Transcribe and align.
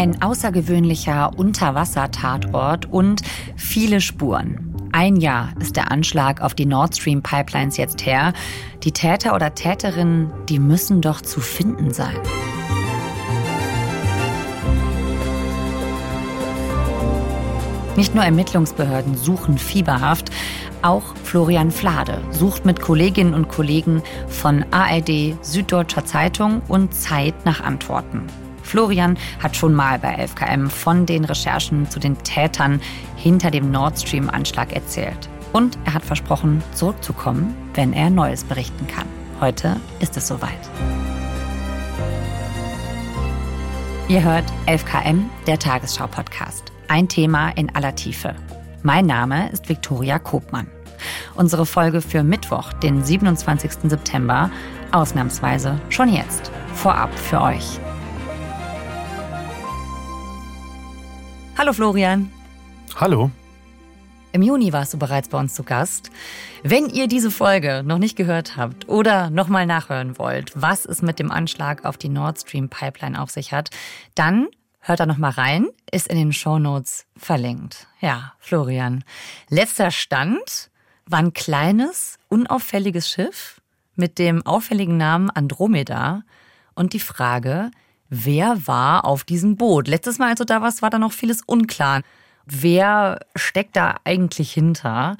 Ein 0.00 0.22
außergewöhnlicher 0.22 1.32
Unterwassertatort 1.36 2.90
und 2.90 3.20
viele 3.54 4.00
Spuren. 4.00 4.74
Ein 4.92 5.16
Jahr 5.16 5.52
ist 5.60 5.76
der 5.76 5.92
Anschlag 5.92 6.40
auf 6.40 6.54
die 6.54 6.64
Nord 6.64 6.96
Stream 6.96 7.22
Pipelines 7.22 7.76
jetzt 7.76 8.06
her. 8.06 8.32
Die 8.82 8.92
Täter 8.92 9.34
oder 9.34 9.54
Täterinnen, 9.54 10.32
die 10.48 10.58
müssen 10.58 11.02
doch 11.02 11.20
zu 11.20 11.42
finden 11.42 11.92
sein. 11.92 12.16
Nicht 17.94 18.14
nur 18.14 18.24
Ermittlungsbehörden 18.24 19.18
suchen 19.18 19.58
fieberhaft, 19.58 20.30
auch 20.80 21.14
Florian 21.24 21.70
Flade 21.70 22.22
sucht 22.30 22.64
mit 22.64 22.80
Kolleginnen 22.80 23.34
und 23.34 23.48
Kollegen 23.48 24.02
von 24.28 24.64
ARD, 24.70 25.36
Süddeutscher 25.42 26.06
Zeitung 26.06 26.62
und 26.68 26.94
Zeit 26.94 27.44
nach 27.44 27.60
Antworten. 27.62 28.22
Florian 28.70 29.18
hat 29.42 29.56
schon 29.56 29.74
mal 29.74 29.98
bei 29.98 30.24
11KM 30.24 30.68
von 30.68 31.04
den 31.04 31.24
Recherchen 31.24 31.90
zu 31.90 31.98
den 31.98 32.16
Tätern 32.22 32.80
hinter 33.16 33.50
dem 33.50 33.72
Nord 33.72 33.98
Stream-Anschlag 33.98 34.72
erzählt. 34.72 35.28
Und 35.52 35.76
er 35.84 35.94
hat 35.94 36.04
versprochen, 36.04 36.62
zurückzukommen, 36.72 37.56
wenn 37.74 37.92
er 37.92 38.10
Neues 38.10 38.44
berichten 38.44 38.86
kann. 38.86 39.08
Heute 39.40 39.80
ist 39.98 40.16
es 40.16 40.28
soweit. 40.28 40.70
Ihr 44.06 44.22
hört 44.22 44.44
11KM, 44.66 45.22
der 45.48 45.58
Tagesschau-Podcast. 45.58 46.70
Ein 46.86 47.08
Thema 47.08 47.48
in 47.50 47.74
aller 47.74 47.96
Tiefe. 47.96 48.36
Mein 48.84 49.06
Name 49.06 49.50
ist 49.50 49.68
Viktoria 49.68 50.20
Kobmann. 50.20 50.68
Unsere 51.34 51.66
Folge 51.66 52.00
für 52.00 52.22
Mittwoch, 52.22 52.72
den 52.74 53.02
27. 53.02 53.90
September, 53.90 54.48
ausnahmsweise 54.92 55.80
schon 55.88 56.12
jetzt. 56.12 56.52
Vorab 56.74 57.12
für 57.18 57.40
euch. 57.40 57.80
Hallo 61.70 61.76
Florian. 61.76 62.32
Hallo. 62.96 63.30
Im 64.32 64.42
Juni 64.42 64.72
warst 64.72 64.92
du 64.92 64.98
bereits 64.98 65.28
bei 65.28 65.38
uns 65.38 65.54
zu 65.54 65.62
Gast. 65.62 66.10
Wenn 66.64 66.88
ihr 66.90 67.06
diese 67.06 67.30
Folge 67.30 67.84
noch 67.86 67.98
nicht 67.98 68.16
gehört 68.16 68.56
habt 68.56 68.88
oder 68.88 69.30
nochmal 69.30 69.66
nachhören 69.66 70.18
wollt, 70.18 70.50
was 70.60 70.84
es 70.84 71.00
mit 71.00 71.20
dem 71.20 71.30
Anschlag 71.30 71.84
auf 71.84 71.96
die 71.96 72.08
Nord 72.08 72.40
Stream 72.40 72.68
Pipeline 72.68 73.22
auf 73.22 73.30
sich 73.30 73.52
hat, 73.52 73.70
dann 74.16 74.48
hört 74.80 74.98
da 74.98 75.06
nochmal 75.06 75.30
rein, 75.30 75.68
ist 75.92 76.08
in 76.08 76.18
den 76.18 76.32
Show 76.32 76.58
Notes 76.58 77.06
verlinkt. 77.16 77.86
Ja, 78.00 78.32
Florian. 78.40 79.04
Letzter 79.48 79.92
Stand 79.92 80.72
war 81.06 81.20
ein 81.20 81.34
kleines, 81.34 82.18
unauffälliges 82.26 83.08
Schiff 83.08 83.60
mit 83.94 84.18
dem 84.18 84.44
auffälligen 84.44 84.96
Namen 84.96 85.30
Andromeda 85.30 86.22
und 86.74 86.94
die 86.94 86.98
Frage, 86.98 87.70
wer 88.10 88.66
war 88.66 89.04
auf 89.04 89.24
diesem 89.24 89.56
Boot. 89.56 89.88
Letztes 89.88 90.18
Mal, 90.18 90.30
als 90.30 90.38
du 90.38 90.44
da 90.44 90.60
warst, 90.60 90.82
war 90.82 90.90
da 90.90 90.98
noch 90.98 91.12
vieles 91.12 91.42
unklar. 91.42 92.02
Wer 92.44 93.20
steckt 93.36 93.76
da 93.76 93.96
eigentlich 94.04 94.52
hinter? 94.52 95.16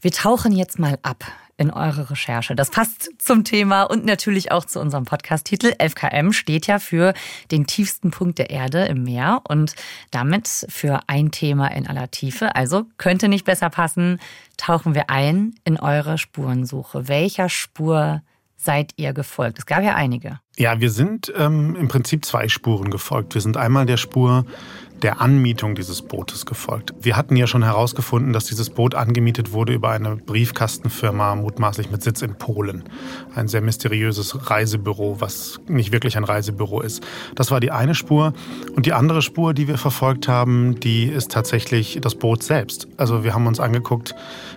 Wir 0.00 0.10
tauchen 0.10 0.52
jetzt 0.52 0.78
mal 0.78 0.98
ab 1.02 1.24
in 1.58 1.70
eure 1.70 2.10
Recherche. 2.10 2.54
Das 2.54 2.70
passt 2.70 3.10
zum 3.18 3.44
Thema 3.44 3.84
und 3.84 4.04
natürlich 4.04 4.52
auch 4.52 4.64
zu 4.64 4.80
unserem 4.80 5.04
Podcast-Titel. 5.04 5.68
11KM 5.78 6.32
steht 6.32 6.66
ja 6.66 6.78
für 6.78 7.14
den 7.50 7.66
tiefsten 7.66 8.10
Punkt 8.10 8.38
der 8.38 8.50
Erde 8.50 8.84
im 8.84 9.04
Meer 9.04 9.40
und 9.48 9.74
damit 10.10 10.48
für 10.68 11.00
ein 11.06 11.30
Thema 11.30 11.68
in 11.68 11.86
aller 11.86 12.10
Tiefe. 12.10 12.54
Also 12.54 12.84
könnte 12.98 13.28
nicht 13.28 13.44
besser 13.44 13.70
passen. 13.70 14.20
Tauchen 14.56 14.94
wir 14.94 15.08
ein 15.08 15.54
in 15.64 15.78
eure 15.78 16.18
Spurensuche. 16.18 17.08
Welcher 17.08 17.48
Spur 17.48 18.22
seid 18.56 18.92
ihr 18.96 19.12
gefolgt? 19.12 19.58
Es 19.58 19.66
gab 19.66 19.82
ja 19.82 19.94
einige. 19.94 20.40
Ja, 20.58 20.80
wir 20.80 20.90
sind 20.90 21.30
ähm, 21.36 21.76
im 21.76 21.88
Prinzip 21.88 22.24
zwei 22.24 22.48
Spuren 22.48 22.90
gefolgt. 22.90 23.34
Wir 23.34 23.42
sind 23.42 23.58
einmal 23.58 23.84
der 23.84 23.98
Spur 23.98 24.46
der 25.02 25.20
Anmietung 25.20 25.74
dieses 25.74 26.00
Bootes 26.00 26.46
gefolgt. 26.46 26.94
Wir 26.98 27.18
hatten 27.18 27.36
ja 27.36 27.46
schon 27.46 27.62
herausgefunden, 27.62 28.32
dass 28.32 28.46
dieses 28.46 28.70
Boot 28.70 28.94
angemietet 28.94 29.52
wurde 29.52 29.74
über 29.74 29.90
eine 29.90 30.16
Briefkastenfirma, 30.16 31.34
mutmaßlich 31.34 31.90
mit 31.90 32.02
Sitz 32.02 32.22
in 32.22 32.36
Polen. 32.36 32.84
Ein 33.34 33.48
sehr 33.48 33.60
mysteriöses 33.60 34.50
Reisebüro, 34.50 35.16
was 35.20 35.60
nicht 35.68 35.92
wirklich 35.92 36.16
ein 36.16 36.24
Reisebüro 36.24 36.80
ist. 36.80 37.06
Das 37.34 37.50
war 37.50 37.60
die 37.60 37.70
eine 37.70 37.94
Spur. 37.94 38.32
Und 38.74 38.86
die 38.86 38.94
andere 38.94 39.20
Spur, 39.20 39.52
die 39.52 39.68
wir 39.68 39.76
verfolgt 39.76 40.26
haben, 40.26 40.80
die 40.80 41.04
ist 41.04 41.30
tatsächlich 41.30 41.98
das 42.00 42.14
Boot 42.14 42.42
selbst. 42.42 42.88
Also 42.96 43.24
wir 43.24 43.34
haben 43.34 43.46
uns 43.46 43.60
angeguckt, 43.60 44.14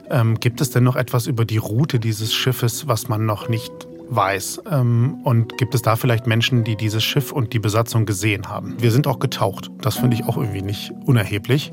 ähm, 0.09 0.39
gibt 0.39 0.61
es 0.61 0.69
denn 0.69 0.85
noch 0.85 0.95
etwas 0.95 1.27
über 1.27 1.43
die 1.43 1.57
Route 1.57 1.99
dieses 1.99 2.33
Schiffes, 2.33 2.87
was 2.87 3.09
man 3.09 3.25
noch 3.25 3.49
nicht 3.49 3.73
weiß. 4.09 4.61
Ähm, 4.71 5.19
und 5.23 5.57
gibt 5.57 5.75
es 5.75 5.81
da 5.81 5.95
vielleicht 5.95 6.27
Menschen, 6.27 6.63
die 6.63 6.75
dieses 6.75 7.03
Schiff 7.03 7.31
und 7.31 7.53
die 7.53 7.59
Besatzung 7.59 8.05
gesehen 8.05 8.49
haben? 8.49 8.75
Wir 8.79 8.91
sind 8.91 9.07
auch 9.07 9.19
getaucht. 9.19 9.69
Das 9.81 9.97
finde 9.97 10.15
ich 10.15 10.25
auch 10.25 10.37
irgendwie 10.37 10.61
nicht 10.61 10.91
unerheblich. 11.05 11.71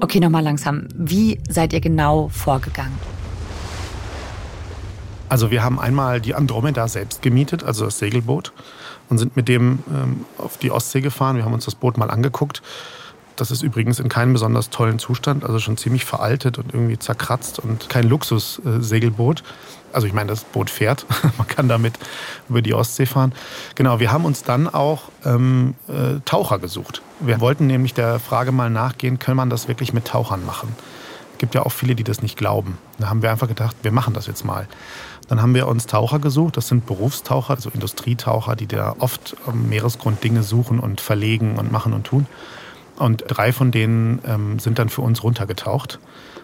Okay, 0.00 0.20
nochmal 0.20 0.42
langsam. 0.42 0.88
Wie 0.94 1.38
seid 1.48 1.72
ihr 1.72 1.80
genau 1.80 2.28
vorgegangen? 2.28 2.96
Also 5.28 5.50
wir 5.50 5.62
haben 5.62 5.78
einmal 5.78 6.20
die 6.20 6.34
Andromeda 6.34 6.88
selbst 6.88 7.22
gemietet, 7.22 7.62
also 7.62 7.84
das 7.84 7.98
Segelboot, 7.98 8.52
und 9.08 9.18
sind 9.18 9.36
mit 9.36 9.48
dem 9.48 9.78
ähm, 9.88 10.24
auf 10.38 10.56
die 10.56 10.72
Ostsee 10.72 11.00
gefahren. 11.00 11.36
Wir 11.36 11.44
haben 11.44 11.54
uns 11.54 11.66
das 11.66 11.76
Boot 11.76 11.98
mal 11.98 12.10
angeguckt. 12.10 12.62
Das 13.40 13.50
ist 13.50 13.62
übrigens 13.62 13.98
in 13.98 14.10
keinem 14.10 14.34
besonders 14.34 14.68
tollen 14.68 14.98
Zustand, 14.98 15.44
also 15.44 15.58
schon 15.58 15.78
ziemlich 15.78 16.04
veraltet 16.04 16.58
und 16.58 16.74
irgendwie 16.74 16.98
zerkratzt 16.98 17.58
und 17.58 17.88
kein 17.88 18.06
Luxus-Segelboot. 18.06 19.42
Also 19.94 20.06
ich 20.06 20.12
meine, 20.12 20.28
das 20.28 20.44
Boot 20.44 20.68
fährt, 20.68 21.06
man 21.38 21.46
kann 21.46 21.66
damit 21.66 21.94
über 22.50 22.60
die 22.60 22.74
Ostsee 22.74 23.06
fahren. 23.06 23.32
Genau, 23.76 23.98
wir 23.98 24.12
haben 24.12 24.26
uns 24.26 24.42
dann 24.42 24.68
auch 24.68 25.04
ähm, 25.24 25.74
äh, 25.88 26.20
Taucher 26.26 26.58
gesucht. 26.58 27.00
Wir 27.18 27.40
wollten 27.40 27.66
nämlich 27.66 27.94
der 27.94 28.18
Frage 28.18 28.52
mal 28.52 28.68
nachgehen, 28.68 29.18
kann 29.18 29.38
man 29.38 29.48
das 29.48 29.68
wirklich 29.68 29.94
mit 29.94 30.04
Tauchern 30.04 30.44
machen? 30.44 30.76
Es 31.32 31.38
gibt 31.38 31.54
ja 31.54 31.64
auch 31.64 31.72
viele, 31.72 31.94
die 31.94 32.04
das 32.04 32.20
nicht 32.20 32.36
glauben. 32.36 32.76
Da 32.98 33.08
haben 33.08 33.22
wir 33.22 33.30
einfach 33.30 33.48
gedacht, 33.48 33.74
wir 33.82 33.90
machen 33.90 34.12
das 34.12 34.26
jetzt 34.26 34.44
mal. 34.44 34.68
Dann 35.28 35.40
haben 35.40 35.54
wir 35.54 35.66
uns 35.66 35.86
Taucher 35.86 36.18
gesucht. 36.18 36.58
Das 36.58 36.68
sind 36.68 36.84
Berufstaucher, 36.84 37.54
also 37.54 37.70
Industrietaucher, 37.70 38.54
die 38.54 38.66
da 38.66 38.96
oft 38.98 39.34
am 39.46 39.70
Meeresgrund 39.70 40.22
Dinge 40.22 40.42
suchen 40.42 40.78
und 40.78 41.00
verlegen 41.00 41.56
und 41.56 41.72
machen 41.72 41.94
und 41.94 42.04
tun. 42.04 42.26
Und 43.00 43.24
drei 43.26 43.50
von 43.50 43.70
denen 43.70 44.20
ähm, 44.26 44.58
sind 44.58 44.78
dann 44.78 44.90
für 44.90 45.00
uns 45.00 45.24
runtergetaucht. 45.24 45.98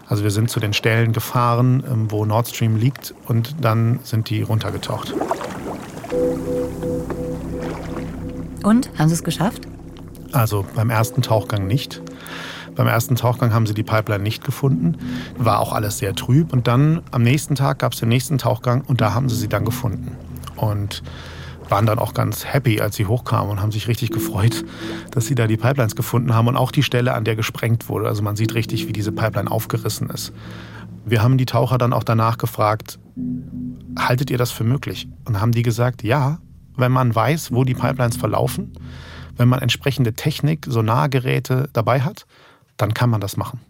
Also 0.09 0.23
wir 0.23 0.31
sind 0.31 0.49
zu 0.49 0.59
den 0.59 0.73
Stellen 0.73 1.13
gefahren, 1.13 1.85
ähm, 1.87 2.11
wo 2.11 2.25
Nord 2.25 2.49
Stream 2.49 2.77
liegt 2.77 3.13
und 3.27 3.57
dann 3.61 4.01
sind 4.05 4.31
die 4.31 4.41
runtergetaucht. 4.41 5.13
Und? 8.63 8.91
Haben 8.99 9.09
Sie 9.09 9.15
es 9.15 9.23
geschafft? 9.23 9.69
Also 10.33 10.65
beim 10.75 10.89
ersten 10.89 11.21
Tauchgang 11.21 11.67
nicht. 11.67 12.01
Beim 12.75 12.87
ersten 12.87 13.17
Tauchgang 13.17 13.53
haben 13.53 13.67
sie 13.67 13.75
die 13.75 13.83
Pipeline 13.83 14.23
nicht 14.23 14.43
gefunden. 14.43 14.97
War 15.37 15.61
auch 15.61 15.75
alles 15.75 15.99
sehr 15.99 16.15
trüb. 16.15 16.55
Und 16.55 16.67
dann 16.69 17.03
am 17.11 17.23
nächsten 17.23 17.55
Tag 17.55 17.81
gab 17.81 17.93
es 17.93 18.01
den 18.01 18.09
nächsten 18.09 18.39
Tauchgang 18.39 18.83
und 18.87 19.03
da 19.03 19.13
haben 19.13 19.29
sie 19.29 19.37
sie 19.37 19.49
dann 19.49 19.67
gefunden. 19.67 20.17
Und 20.57 21.03
waren 21.69 21.87
dann 21.87 21.99
auch 21.99 22.15
ganz 22.15 22.45
happy, 22.45 22.81
als 22.81 22.97
sie 22.97 23.07
hochkamen 23.07 23.51
und 23.51 23.61
haben 23.61 23.73
sich 23.73 23.89
richtig 23.89 24.11
gefreut, 24.11 24.65
dass 25.11 25.27
sie 25.27 25.35
da 25.35 25.47
die 25.47 25.57
Pipelines 25.57 25.97
gefunden 25.97 26.35
haben 26.35 26.49
und 26.49 26.57
auch 26.57 26.71
die 26.71 26.83
Stelle, 26.83 27.15
an 27.15 27.25
der 27.25 27.37
gesprengt 27.37 27.89
wurde. 27.89 28.09
Also 28.09 28.23
man 28.23 28.37
sieht 28.37 28.55
richtig, 28.55 28.89
wie 28.89 28.93
diese 28.93 29.13
Pipeline 29.13 29.51
aufgerissen 29.51 30.11
ist. 30.11 30.33
Wir 31.05 31.23
haben 31.23 31.39
die 31.39 31.47
Taucher 31.47 31.79
dann 31.79 31.93
auch 31.93 32.05
danach 32.05 32.39
gefragt, 32.39 32.99
haltet 33.99 34.31
ihr 34.31 34.39
das 34.39 34.51
für 34.51 34.65
möglich? 34.65 35.09
Und 35.25 35.41
haben 35.41 35.53
die 35.53 35.63
gesagt, 35.63 36.03
ja, 36.03 36.39
wenn 36.77 36.93
man 36.93 37.15
weiß, 37.15 37.53
wo 37.53 37.65
die 37.65 37.75
Pipelines 37.75 38.17
verlaufen, 38.17 38.73
wenn 39.37 39.49
man 39.49 39.61
entsprechende 39.61 40.15
Technik, 40.15 40.67
Sonargeräte 40.69 41.69
dabei 41.73 42.01
hat, 42.01 42.27
dann 42.77 42.95
kann 42.95 43.11
man 43.11 43.21
das 43.21 43.37
machen. 43.37 43.61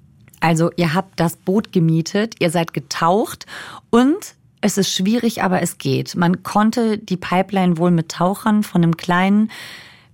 Also 0.40 0.70
ihr 0.76 0.94
habt 0.94 1.18
das 1.18 1.36
Boot 1.36 1.72
gemietet, 1.72 2.34
ihr 2.40 2.50
seid 2.50 2.72
getaucht 2.72 3.46
und 3.90 4.35
es 4.60 4.78
ist 4.78 4.92
schwierig, 4.92 5.42
aber 5.42 5.62
es 5.62 5.78
geht. 5.78 6.16
Man 6.16 6.42
konnte 6.42 6.98
die 6.98 7.16
Pipeline 7.16 7.78
wohl 7.78 7.90
mit 7.90 8.10
Tauchern 8.10 8.62
von 8.62 8.82
einem 8.82 8.96
kleinen, 8.96 9.50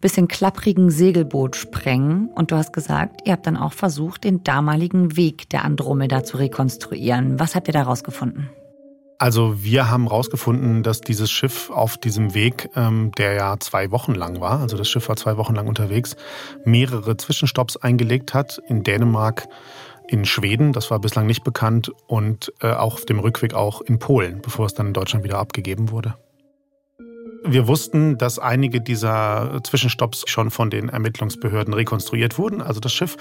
bisschen 0.00 0.28
klapprigen 0.28 0.90
Segelboot 0.90 1.56
sprengen. 1.56 2.28
Und 2.34 2.50
du 2.50 2.56
hast 2.56 2.72
gesagt, 2.72 3.22
ihr 3.24 3.32
habt 3.32 3.46
dann 3.46 3.56
auch 3.56 3.72
versucht, 3.72 4.24
den 4.24 4.42
damaligen 4.42 5.16
Weg 5.16 5.48
der 5.50 5.64
Andromeda 5.64 6.24
zu 6.24 6.36
rekonstruieren. 6.36 7.38
Was 7.38 7.54
habt 7.54 7.68
ihr 7.68 7.72
da 7.74 7.82
rausgefunden? 7.82 8.50
Also 9.22 9.62
wir 9.62 9.88
haben 9.88 10.08
herausgefunden, 10.08 10.82
dass 10.82 11.00
dieses 11.00 11.30
Schiff 11.30 11.70
auf 11.70 11.96
diesem 11.96 12.34
Weg, 12.34 12.68
ähm, 12.74 13.12
der 13.16 13.34
ja 13.34 13.56
zwei 13.60 13.92
Wochen 13.92 14.16
lang 14.16 14.40
war, 14.40 14.58
also 14.58 14.76
das 14.76 14.88
Schiff 14.88 15.08
war 15.08 15.14
zwei 15.14 15.36
Wochen 15.36 15.54
lang 15.54 15.68
unterwegs, 15.68 16.16
mehrere 16.64 17.16
Zwischenstopps 17.16 17.76
eingelegt 17.76 18.34
hat 18.34 18.60
in 18.66 18.82
Dänemark, 18.82 19.46
in 20.12 20.24
Schweden, 20.26 20.72
das 20.72 20.90
war 20.90 20.98
bislang 20.98 21.26
nicht 21.26 21.42
bekannt, 21.42 21.90
und 22.06 22.52
äh, 22.60 22.72
auch 22.72 22.94
auf 22.94 23.06
dem 23.06 23.18
Rückweg 23.18 23.54
auch 23.54 23.80
in 23.80 23.98
Polen, 23.98 24.42
bevor 24.42 24.66
es 24.66 24.74
dann 24.74 24.88
in 24.88 24.92
Deutschland 24.92 25.24
wieder 25.24 25.38
abgegeben 25.38 25.90
wurde. 25.90 26.14
Wir 27.44 27.66
wussten, 27.66 28.18
dass 28.18 28.38
einige 28.38 28.80
dieser 28.80 29.60
Zwischenstopps 29.64 30.24
schon 30.28 30.50
von 30.50 30.70
den 30.70 30.88
Ermittlungsbehörden 30.88 31.74
rekonstruiert 31.74 32.38
wurden. 32.38 32.62
Also 32.62 32.78
das 32.78 32.92
Schiff, 32.92 33.16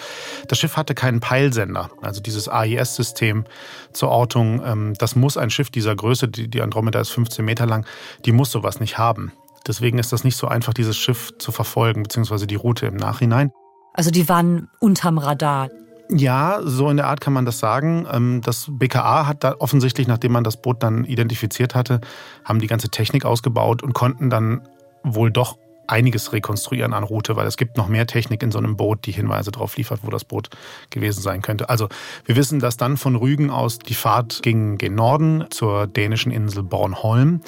das 0.47 0.59
Schiff 0.59 0.77
hatte 0.77 0.93
keinen 0.93 1.21
Peilsender. 1.21 1.89
Also 2.01 2.21
dieses 2.21 2.47
AIS-System 2.47 3.45
zur 3.93 4.09
Ortung, 4.09 4.61
ähm, 4.63 4.93
das 4.99 5.15
muss 5.15 5.37
ein 5.37 5.49
Schiff 5.49 5.71
dieser 5.71 5.95
Größe, 5.95 6.27
die 6.27 6.61
Andromeda 6.61 6.99
ist 6.99 7.09
15 7.09 7.43
Meter 7.43 7.65
lang, 7.65 7.85
die 8.25 8.31
muss 8.31 8.51
sowas 8.51 8.79
nicht 8.79 8.99
haben. 8.99 9.31
Deswegen 9.65 9.97
ist 9.97 10.11
das 10.11 10.23
nicht 10.23 10.37
so 10.37 10.47
einfach, 10.47 10.73
dieses 10.73 10.97
Schiff 10.97 11.31
zu 11.39 11.51
verfolgen, 11.51 12.03
beziehungsweise 12.03 12.47
die 12.47 12.55
Route 12.55 12.85
im 12.85 12.97
Nachhinein. 12.97 13.51
Also 13.93 14.11
die 14.11 14.29
waren 14.29 14.69
unterm 14.79 15.17
Radar. 15.17 15.69
Ja, 16.13 16.59
so 16.63 16.89
in 16.89 16.97
der 16.97 17.07
Art 17.07 17.21
kann 17.21 17.31
man 17.31 17.45
das 17.45 17.59
sagen. 17.59 18.05
Ähm, 18.11 18.41
das 18.43 18.67
BKA 18.69 19.27
hat 19.27 19.43
da 19.43 19.55
offensichtlich, 19.59 20.07
nachdem 20.07 20.33
man 20.33 20.43
das 20.43 20.61
Boot 20.61 20.83
dann 20.83 21.05
identifiziert 21.05 21.73
hatte, 21.73 22.01
haben 22.43 22.59
die 22.59 22.67
ganze 22.67 22.89
Technik 22.89 23.23
ausgebaut 23.23 23.81
und 23.81 23.93
konnten 23.93 24.29
dann 24.29 24.67
wohl 25.03 25.31
doch 25.31 25.57
einiges 25.87 26.31
rekonstruieren 26.31 26.93
an 26.93 27.03
Route, 27.03 27.35
weil 27.35 27.47
es 27.47 27.57
gibt 27.57 27.77
noch 27.77 27.87
mehr 27.87 28.07
Technik 28.07 28.43
in 28.43 28.51
so 28.51 28.57
einem 28.57 28.77
Boot, 28.77 29.05
die 29.05 29.11
Hinweise 29.11 29.51
darauf 29.51 29.75
liefert, 29.77 30.01
wo 30.03 30.09
das 30.09 30.23
Boot 30.23 30.49
gewesen 30.89 31.21
sein 31.21 31.41
könnte. 31.41 31.69
Also 31.69 31.89
wir 32.25 32.35
wissen, 32.35 32.59
dass 32.59 32.77
dann 32.77 32.97
von 32.97 33.15
Rügen 33.15 33.49
aus 33.49 33.79
die 33.79 33.93
Fahrt 33.93 34.41
ging 34.41 34.77
gen 34.77 34.95
Norden 34.95 35.45
zur 35.49 35.87
dänischen 35.87 36.31
Insel 36.31 36.63
Bornholm. 36.63 37.41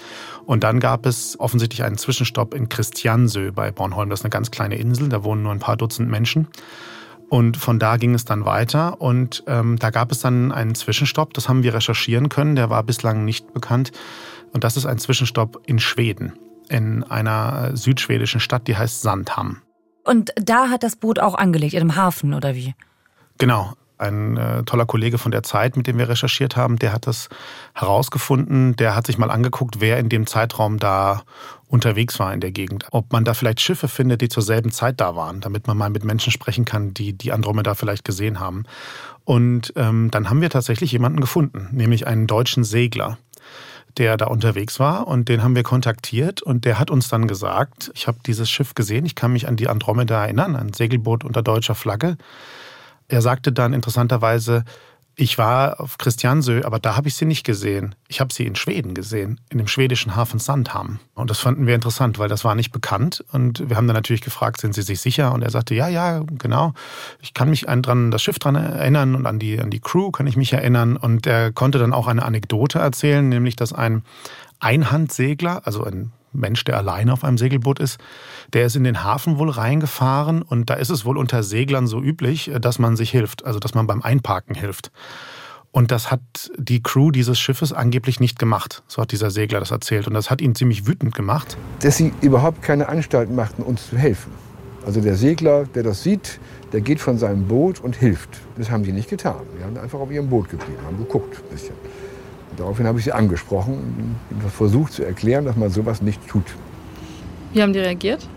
Und 0.45 0.63
dann 0.63 0.79
gab 0.79 1.05
es 1.05 1.39
offensichtlich 1.39 1.83
einen 1.83 1.97
Zwischenstopp 1.97 2.53
in 2.53 2.69
Christiansö 2.69 3.51
bei 3.51 3.71
Bornholm. 3.71 4.09
Das 4.09 4.21
ist 4.21 4.25
eine 4.25 4.31
ganz 4.31 4.51
kleine 4.51 4.75
Insel, 4.75 5.09
da 5.09 5.23
wohnen 5.23 5.43
nur 5.43 5.51
ein 5.51 5.59
paar 5.59 5.77
Dutzend 5.77 6.09
Menschen. 6.09 6.47
Und 7.33 7.57
von 7.57 7.79
da 7.79 7.97
ging 7.97 8.13
es 8.13 8.25
dann 8.25 8.45
weiter 8.45 9.01
und 9.01 9.43
ähm, 9.47 9.79
da 9.79 9.89
gab 9.89 10.11
es 10.11 10.19
dann 10.19 10.51
einen 10.51 10.75
Zwischenstopp, 10.75 11.33
das 11.33 11.49
haben 11.49 11.63
wir 11.63 11.73
recherchieren 11.73 12.29
können, 12.29 12.55
der 12.55 12.69
war 12.69 12.83
bislang 12.83 13.25
nicht 13.25 13.55
bekannt. 13.55 13.91
Und 14.51 14.63
das 14.63 14.77
ist 14.77 14.85
ein 14.85 14.99
Zwischenstopp 14.99 15.63
in 15.65 15.79
Schweden 15.79 16.33
in 16.69 17.03
einer 17.03 17.75
südschwedischen 17.75 18.39
Stadt, 18.39 18.67
die 18.67 18.77
heißt 18.77 19.01
Sandham. 19.01 19.63
Und 20.03 20.31
da 20.35 20.69
hat 20.69 20.83
das 20.83 20.95
Boot 20.95 21.17
auch 21.17 21.33
angelegt, 21.33 21.73
in 21.73 21.81
einem 21.81 21.95
Hafen 21.95 22.35
oder 22.35 22.53
wie? 22.53 22.75
Genau. 23.39 23.73
Ein 24.03 24.37
äh, 24.37 24.63
toller 24.63 24.85
Kollege 24.85 25.17
von 25.17 25.31
der 25.31 25.43
Zeit, 25.43 25.77
mit 25.77 25.87
dem 25.87 25.97
wir 25.97 26.09
recherchiert 26.09 26.55
haben, 26.55 26.77
der 26.77 26.91
hat 26.91 27.07
das 27.07 27.29
herausgefunden. 27.73 28.75
Der 28.75 28.95
hat 28.95 29.07
sich 29.07 29.17
mal 29.17 29.31
angeguckt, 29.31 29.79
wer 29.79 29.97
in 29.97 30.09
dem 30.09 30.27
Zeitraum 30.27 30.77
da 30.77 31.23
unterwegs 31.67 32.19
war 32.19 32.33
in 32.33 32.39
der 32.39 32.51
Gegend. 32.51 32.85
Ob 32.91 33.11
man 33.11 33.25
da 33.25 33.33
vielleicht 33.33 33.61
Schiffe 33.61 33.87
findet, 33.87 34.21
die 34.21 34.29
zur 34.29 34.43
selben 34.43 34.71
Zeit 34.71 35.01
da 35.01 35.15
waren, 35.15 35.41
damit 35.41 35.67
man 35.67 35.77
mal 35.77 35.89
mit 35.89 36.03
Menschen 36.03 36.31
sprechen 36.31 36.65
kann, 36.65 36.93
die 36.93 37.13
die 37.13 37.31
Andromeda 37.31 37.73
vielleicht 37.73 38.05
gesehen 38.05 38.39
haben. 38.39 38.65
Und 39.25 39.73
ähm, 39.75 40.11
dann 40.11 40.29
haben 40.29 40.41
wir 40.41 40.49
tatsächlich 40.49 40.91
jemanden 40.91 41.19
gefunden, 41.19 41.69
nämlich 41.71 42.05
einen 42.05 42.27
deutschen 42.27 42.63
Segler 42.63 43.17
der 43.97 44.17
da 44.17 44.25
unterwegs 44.25 44.79
war 44.79 45.07
und 45.07 45.29
den 45.29 45.43
haben 45.43 45.55
wir 45.55 45.63
kontaktiert 45.63 46.41
und 46.41 46.65
der 46.65 46.79
hat 46.79 46.89
uns 46.89 47.09
dann 47.09 47.27
gesagt, 47.27 47.91
ich 47.93 48.07
habe 48.07 48.17
dieses 48.25 48.49
Schiff 48.49 48.73
gesehen, 48.73 49.05
ich 49.05 49.15
kann 49.15 49.33
mich 49.33 49.47
an 49.47 49.55
die 49.55 49.67
Andromeda 49.67 50.23
erinnern, 50.23 50.55
ein 50.55 50.73
Segelboot 50.73 51.23
unter 51.23 51.43
deutscher 51.43 51.75
Flagge. 51.75 52.17
Er 53.07 53.21
sagte 53.21 53.51
dann 53.51 53.73
interessanterweise, 53.73 54.63
ich 55.15 55.37
war 55.37 55.79
auf 55.79 55.99
Christiansö, 55.99 56.61
aber 56.63 56.79
da 56.79 56.97
habe 56.97 57.07
ich 57.07 57.13
sie 57.13 57.25
nicht 57.25 57.43
gesehen. 57.43 57.93
Ich 58.07 58.19
habe 58.19 58.33
sie 58.33 58.47
in 58.47 58.55
Schweden 58.55 58.95
gesehen, 58.95 59.39
in 59.49 59.59
dem 59.59 59.67
schwedischen 59.67 60.15
Hafen 60.15 60.39
Sandham. 60.39 60.99
Und 61.13 61.29
das 61.29 61.39
fanden 61.39 61.67
wir 61.67 61.75
interessant, 61.75 62.17
weil 62.17 62.29
das 62.29 62.43
war 62.43 62.55
nicht 62.55 62.71
bekannt. 62.71 63.23
Und 63.31 63.69
wir 63.69 63.77
haben 63.77 63.85
dann 63.85 63.95
natürlich 63.95 64.21
gefragt, 64.21 64.59
sind 64.59 64.73
Sie 64.73 64.81
sich 64.81 65.01
sicher? 65.01 65.31
Und 65.31 65.43
er 65.43 65.51
sagte, 65.51 65.75
ja, 65.75 65.87
ja, 65.87 66.23
genau. 66.39 66.73
Ich 67.21 67.35
kann 67.35 67.51
mich 67.51 67.69
an 67.69 67.83
dran, 67.83 68.09
das 68.09 68.23
Schiff 68.23 68.39
dran 68.39 68.55
erinnern 68.55 69.13
und 69.13 69.27
an 69.27 69.37
die, 69.37 69.59
an 69.59 69.69
die 69.69 69.81
Crew 69.81 70.09
kann 70.09 70.25
ich 70.25 70.35
mich 70.35 70.51
erinnern. 70.51 70.97
Und 70.97 71.27
er 71.27 71.51
konnte 71.51 71.77
dann 71.77 71.93
auch 71.93 72.07
eine 72.07 72.23
Anekdote 72.23 72.79
erzählen, 72.79 73.27
nämlich, 73.29 73.55
dass 73.55 73.71
ein 73.71 74.03
Einhandsegler, 74.59 75.61
also 75.65 75.83
ein 75.83 76.11
Mensch, 76.33 76.63
der 76.63 76.77
alleine 76.77 77.13
auf 77.13 77.23
einem 77.23 77.37
Segelboot 77.37 77.79
ist, 77.79 77.99
der 78.53 78.65
ist 78.65 78.75
in 78.75 78.83
den 78.83 79.03
Hafen 79.03 79.37
wohl 79.37 79.49
reingefahren 79.49 80.41
und 80.41 80.69
da 80.69 80.75
ist 80.75 80.89
es 80.89 81.05
wohl 81.05 81.17
unter 81.17 81.43
Seglern 81.43 81.87
so 81.87 82.01
üblich, 82.01 82.51
dass 82.59 82.79
man 82.79 82.95
sich 82.95 83.11
hilft, 83.11 83.45
also 83.45 83.59
dass 83.59 83.73
man 83.73 83.87
beim 83.87 84.01
Einparken 84.01 84.55
hilft. 84.55 84.91
Und 85.71 85.89
das 85.89 86.11
hat 86.11 86.21
die 86.55 86.83
Crew 86.83 87.09
dieses 87.09 87.39
Schiffes 87.39 87.73
angeblich 87.73 88.19
nicht 88.19 88.37
gemacht. 88.37 88.83
So 88.87 89.01
hat 89.01 89.11
dieser 89.11 89.31
Segler 89.31 89.59
das 89.59 89.71
erzählt. 89.71 90.07
Und 90.07 90.13
das 90.13 90.29
hat 90.29 90.39
ihn 90.39 90.53
ziemlich 90.53 90.85
wütend 90.85 91.15
gemacht. 91.15 91.57
Dass 91.79 91.97
sie 91.97 92.13
überhaupt 92.21 92.61
keine 92.61 92.89
Anstalt 92.89 93.31
machten, 93.31 93.63
uns 93.63 93.89
zu 93.89 93.97
helfen. 93.97 94.31
Also 94.85 95.01
der 95.01 95.15
Segler, 95.15 95.65
der 95.65 95.81
das 95.81 96.03
sieht, 96.03 96.39
der 96.73 96.81
geht 96.81 96.99
von 96.99 97.17
seinem 97.17 97.47
Boot 97.47 97.79
und 97.79 97.95
hilft. 97.95 98.29
Das 98.55 98.69
haben 98.69 98.83
sie 98.83 98.91
nicht 98.91 99.09
getan. 99.09 99.41
Die 99.57 99.63
haben 99.63 99.75
einfach 99.77 99.99
auf 99.99 100.11
ihrem 100.11 100.29
Boot 100.29 100.49
geblieben, 100.49 100.77
haben 100.85 100.97
geguckt 100.97 101.37
ein 101.37 101.49
bisschen. 101.49 101.73
Daraufhin 102.57 102.87
habe 102.87 102.99
ich 102.99 103.05
sie 103.05 103.11
angesprochen 103.11 104.15
und 104.29 104.51
versucht 104.51 104.93
zu 104.93 105.03
erklären, 105.03 105.45
dass 105.45 105.55
man 105.55 105.69
sowas 105.69 106.01
nicht 106.01 106.25
tut. 106.27 106.45
Wie 107.53 107.61
haben 107.61 107.73
die 107.73 107.79
reagiert? 107.79 108.27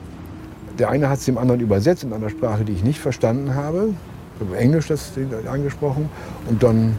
Der 0.79 0.91
eine 0.91 1.09
hat 1.09 1.19
es 1.19 1.25
dem 1.25 1.39
anderen 1.39 1.61
übersetzt 1.61 2.05
in 2.05 2.13
einer 2.13 2.29
Sprache, 2.29 2.65
die 2.65 2.73
ich 2.73 2.85
nicht 2.85 2.99
verstanden 2.99 3.55
habe. 3.55 3.95
Ich 4.35 4.47
habe 4.47 4.59
Englisch 4.59 4.89
das 4.89 5.13
angesprochen. 5.51 6.11
Und 6.49 6.63
dann 6.63 6.97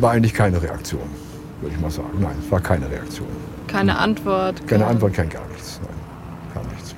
war 0.00 0.12
eigentlich 0.12 0.34
keine 0.34 0.62
Reaktion, 0.62 1.00
würde 1.60 1.74
ich 1.74 1.80
mal 1.80 1.90
sagen. 1.90 2.18
Nein, 2.20 2.36
es 2.44 2.50
war 2.50 2.60
keine 2.60 2.90
Reaktion. 2.90 3.28
Keine 3.66 3.96
Antwort? 3.96 4.66
Keine 4.66 4.86
Antwort, 4.86 5.14
kein 5.14 5.28
gar 5.28 5.46
nichts. 5.48 5.80
Nein, 5.82 6.62
gar 6.62 6.72
nichts. 6.72 6.94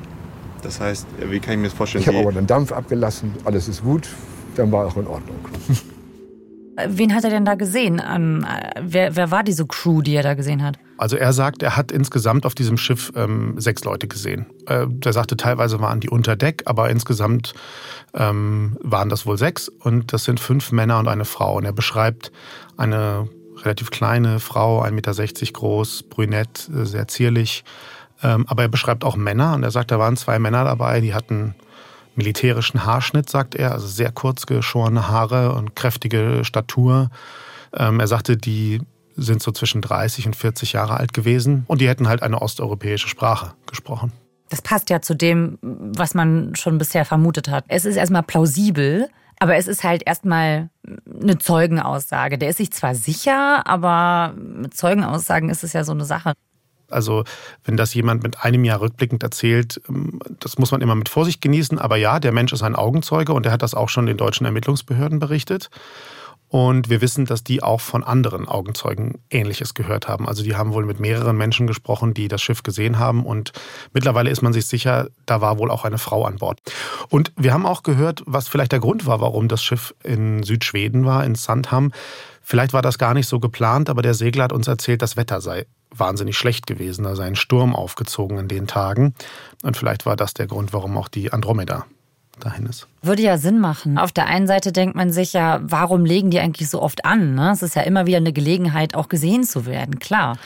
Das 0.63 0.81
heißt, 0.81 1.07
wie 1.29 1.41
kann 1.41 1.55
ich 1.55 1.61
mir 1.61 1.69
das 1.69 1.75
vorstellen? 1.75 2.03
Ich 2.03 2.09
habe 2.09 2.19
aber 2.19 2.33
den 2.33 2.47
Dampf 2.47 2.73
abgelassen, 2.73 3.33
alles 3.45 3.69
ist 3.69 3.83
gut, 3.83 4.09
dann 4.57 4.71
war 4.73 4.87
auch 4.87 4.97
in 4.97 5.07
Ordnung. 5.07 5.37
Wen 6.89 7.15
hat 7.15 7.25
er 7.25 7.31
denn 7.31 7.45
da 7.45 7.55
gesehen? 7.55 8.01
Ähm, 8.07 8.47
wer, 8.81 9.17
wer, 9.17 9.31
war 9.31 9.43
diese 9.43 9.67
Crew, 9.67 10.03
die 10.03 10.15
er 10.15 10.23
da 10.23 10.35
gesehen 10.35 10.63
hat? 10.63 10.79
Also 10.99 11.17
er 11.17 11.33
sagt, 11.33 11.63
er 11.63 11.77
hat 11.77 11.91
insgesamt 11.93 12.45
auf 12.47 12.55
diesem 12.55 12.77
Schiff 12.77 13.13
ähm, 13.17 13.55
sechs 13.59 13.85
Leute 13.85 14.07
gesehen. 14.09 14.47
Äh, 14.67 14.87
er 15.05 15.13
sagte, 15.13 15.37
teilweise 15.37 15.81
waren 15.81 16.01
die 16.01 16.11
unter 16.11 16.37
Deck, 16.37 16.63
aber 16.67 16.91
insgesamt 16.91 17.55
ähm, 18.15 18.77
waren 18.83 19.09
das 19.09 19.27
wohl 19.27 19.39
sechs. 19.39 19.69
Und 19.69 20.13
das 20.13 20.25
sind 20.25 20.41
fünf 20.41 20.73
Männer 20.73 20.99
und 20.99 21.09
eine 21.09 21.25
Frau. 21.25 21.57
Und 21.57 21.65
er 21.65 21.73
beschreibt 21.73 22.33
eine 22.77 23.29
relativ 23.63 23.91
kleine 23.91 24.41
Frau, 24.41 24.83
1,60 24.83 24.91
Meter 24.93 25.53
groß, 25.53 26.05
brünett, 26.05 26.71
sehr 26.71 27.09
zierlich. 27.09 27.65
Ähm, 28.23 28.45
aber 28.49 28.63
er 28.63 28.69
beschreibt 28.69 29.05
auch 29.05 29.17
Männer. 29.17 29.55
Und 29.55 29.63
er 29.63 29.71
sagt, 29.71 29.91
da 29.91 29.99
waren 29.99 30.17
zwei 30.17 30.39
Männer 30.39 30.65
dabei, 30.65 31.01
die 31.01 31.15
hatten 31.15 31.55
militärischen 32.21 32.85
Haarschnitt, 32.85 33.31
sagt 33.31 33.55
er, 33.55 33.73
also 33.73 33.87
sehr 33.87 34.13
kurz 34.13 34.45
geschorene 34.45 35.09
Haare 35.09 35.55
und 35.55 35.75
kräftige 35.75 36.45
Statur. 36.45 37.09
Ähm, 37.75 37.99
er 37.99 38.07
sagte, 38.07 38.37
die 38.37 38.83
sind 39.17 39.43
so 39.43 39.53
zwischen 39.53 39.81
30 39.81 40.27
und 40.27 40.37
40 40.37 40.75
Jahre 40.75 40.99
alt 40.99 41.15
gewesen 41.15 41.65
und 41.67 41.81
die 41.81 41.89
hätten 41.89 42.09
halt 42.09 42.23
eine 42.23 42.43
osteuropäische 42.43 43.09
Sprache 43.09 43.55
gesprochen. 43.67 44.13
Das 44.51 44.61
passt 44.61 44.91
ja 44.91 45.01
zu 45.01 45.15
dem, 45.15 45.59
was 45.63 46.15
man 46.15 46.55
schon 46.57 46.77
bisher 46.77 47.05
vermutet 47.05 47.49
hat. 47.49 47.65
Es 47.69 47.85
ist 47.85 47.97
erstmal 47.97 48.25
plausibel, 48.25 49.09
aber 49.39 49.57
es 49.57 49.67
ist 49.67 49.85
halt 49.85 50.03
erstmal 50.07 50.69
eine 51.23 51.39
Zeugenaussage. 51.39 52.37
Der 52.37 52.51
ist 52.51 52.59
sich 52.59 52.73
zwar 52.73 52.95
sicher, 52.95 53.67
aber 53.67 54.35
mit 54.37 54.75
Zeugenaussagen 54.75 55.49
ist 55.49 55.65
es 55.65 55.73
ja 55.73 55.85
so 55.85 55.93
eine 55.93 56.05
Sache. 56.05 56.35
Also 56.93 57.25
wenn 57.65 57.77
das 57.77 57.95
jemand 57.95 58.23
mit 58.23 58.43
einem 58.45 58.65
Jahr 58.65 58.81
rückblickend 58.81 59.23
erzählt, 59.23 59.81
ähm, 59.89 60.21
das 60.41 60.59
muss 60.59 60.71
man 60.71 60.81
immer 60.81 60.95
mit 60.95 61.09
Vorsicht 61.09 61.41
genießen. 61.41 61.79
Aber 61.79 61.97
ja, 61.97 62.21
der 62.21 62.33
Mensch 62.33 62.53
ist 62.53 62.63
ein 62.63 62.77
Augenzeuge 62.77 63.33
und 63.33 63.47
er 63.47 63.53
hat 63.53 63.63
das 63.63 63.75
auch 63.75 63.89
schon 63.89 64.07
den 64.07 64.17
deutschen 64.17 64.47
Ermittlungsbehörden 64.47 65.19
berichtet. 65.19 65.71
Und 66.51 66.91
wir 66.91 67.01
wissen, 67.01 67.27
dass 67.27 67.45
die 67.45 67.63
auch 67.63 67.81
von 67.81 68.03
anderen 68.03 68.49
Augenzeugen 68.49 69.21
Ähnliches 69.31 69.73
gehört 69.75 70.09
haben. 70.09 70.27
Also 70.27 70.43
die 70.43 70.57
haben 70.57 70.73
wohl 70.73 70.85
mit 70.85 70.99
mehreren 70.99 71.37
Menschen 71.37 71.69
gesprochen, 71.69 72.13
die 72.13 72.27
das 72.27 72.43
Schiff 72.43 72.65
gesehen 72.65 72.99
haben. 72.99 73.25
Und 73.25 73.53
mittlerweile 73.93 74.31
ist 74.31 74.43
man 74.43 74.53
sich 74.53 74.67
sicher, 74.67 75.07
da 75.27 75.41
war 75.41 75.59
wohl 75.59 75.71
auch 75.71 75.85
eine 75.85 75.99
Frau 75.99 76.25
an 76.25 76.39
Bord. 76.39 76.59
Und 77.09 77.31
wir 77.37 77.55
haben 77.55 77.67
auch 77.67 77.85
gehört, 77.85 78.25
was 78.27 78.49
vielleicht 78.49 78.73
der 78.73 78.81
Grund 78.81 79.07
war, 79.07 79.21
warum 79.21 79.47
das 79.47 79.63
Schiff 79.63 79.95
in 80.03 80.43
Südschweden 80.43 81.05
war, 81.05 81.25
in 81.25 81.37
Sandham. 81.37 81.93
Vielleicht 82.51 82.73
war 82.73 82.83
das 82.83 82.99
gar 82.99 83.15
nicht 83.15 83.29
so 83.29 83.39
geplant, 83.39 83.89
aber 83.89 84.03
der 84.03 84.13
Segler 84.13 84.43
hat 84.43 84.53
uns 84.53 84.67
erzählt, 84.67 85.03
das 85.03 85.17
Wetter 85.17 85.41
sei 85.41 85.67
wahnsinnig 85.95 86.37
schlecht 86.37 86.67
gewesen. 86.67 87.05
Da 87.05 87.15
sei 87.15 87.27
ein 87.27 87.37
Sturm 87.37 87.77
aufgezogen 87.77 88.39
in 88.39 88.49
den 88.49 88.67
Tagen. 88.67 89.15
Und 89.63 89.77
vielleicht 89.77 90.05
war 90.05 90.17
das 90.17 90.35
der 90.35 90.49
Grund, 90.49 90.73
warum 90.73 90.99
auch 90.99 91.07
die 91.07 91.33
Andromeda 91.33 91.87
dahin 92.41 92.67
ist. 92.67 92.89
Würde 93.03 93.23
ja 93.23 93.39
Sinn 93.39 93.61
machen. 93.61 93.99
Auf 93.99 94.11
der 94.11 94.27
einen 94.27 94.49
Seite 94.49 94.73
denkt 94.73 94.97
man 94.97 95.13
sich 95.13 95.33
ja, 95.33 95.61
warum 95.63 96.05
legen 96.05 96.33
die 96.33 96.41
eigentlich 96.41 96.69
so 96.69 96.83
oft 96.83 97.05
an? 97.05 97.37
Ne? 97.37 97.53
Es 97.53 97.63
ist 97.63 97.77
ja 97.77 97.83
immer 97.83 98.07
wieder 98.07 98.17
eine 98.17 98.33
Gelegenheit, 98.33 98.97
auch 98.97 99.09
gesehen 99.09 99.45
zu 99.45 99.65
werden, 99.65 100.01
klar. 100.01 100.37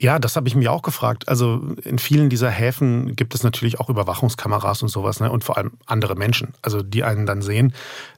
Ja, 0.00 0.18
das 0.18 0.34
habe 0.34 0.48
ich 0.48 0.56
mir 0.56 0.72
auch 0.72 0.82
gefragt. 0.82 1.28
Also 1.28 1.62
in 1.84 1.98
vielen 1.98 2.28
dieser 2.28 2.50
Häfen 2.50 3.14
gibt 3.14 3.34
es 3.34 3.44
natürlich 3.44 3.78
auch 3.78 3.88
Überwachungskameras 3.88 4.82
und 4.82 4.88
sowas 4.88 5.20
ne? 5.20 5.30
und 5.30 5.44
vor 5.44 5.56
allem 5.56 5.72
andere 5.86 6.16
Menschen, 6.16 6.52
also 6.62 6.82
die 6.82 7.04
einen 7.04 7.26
dann 7.26 7.42
sehen. 7.42 7.72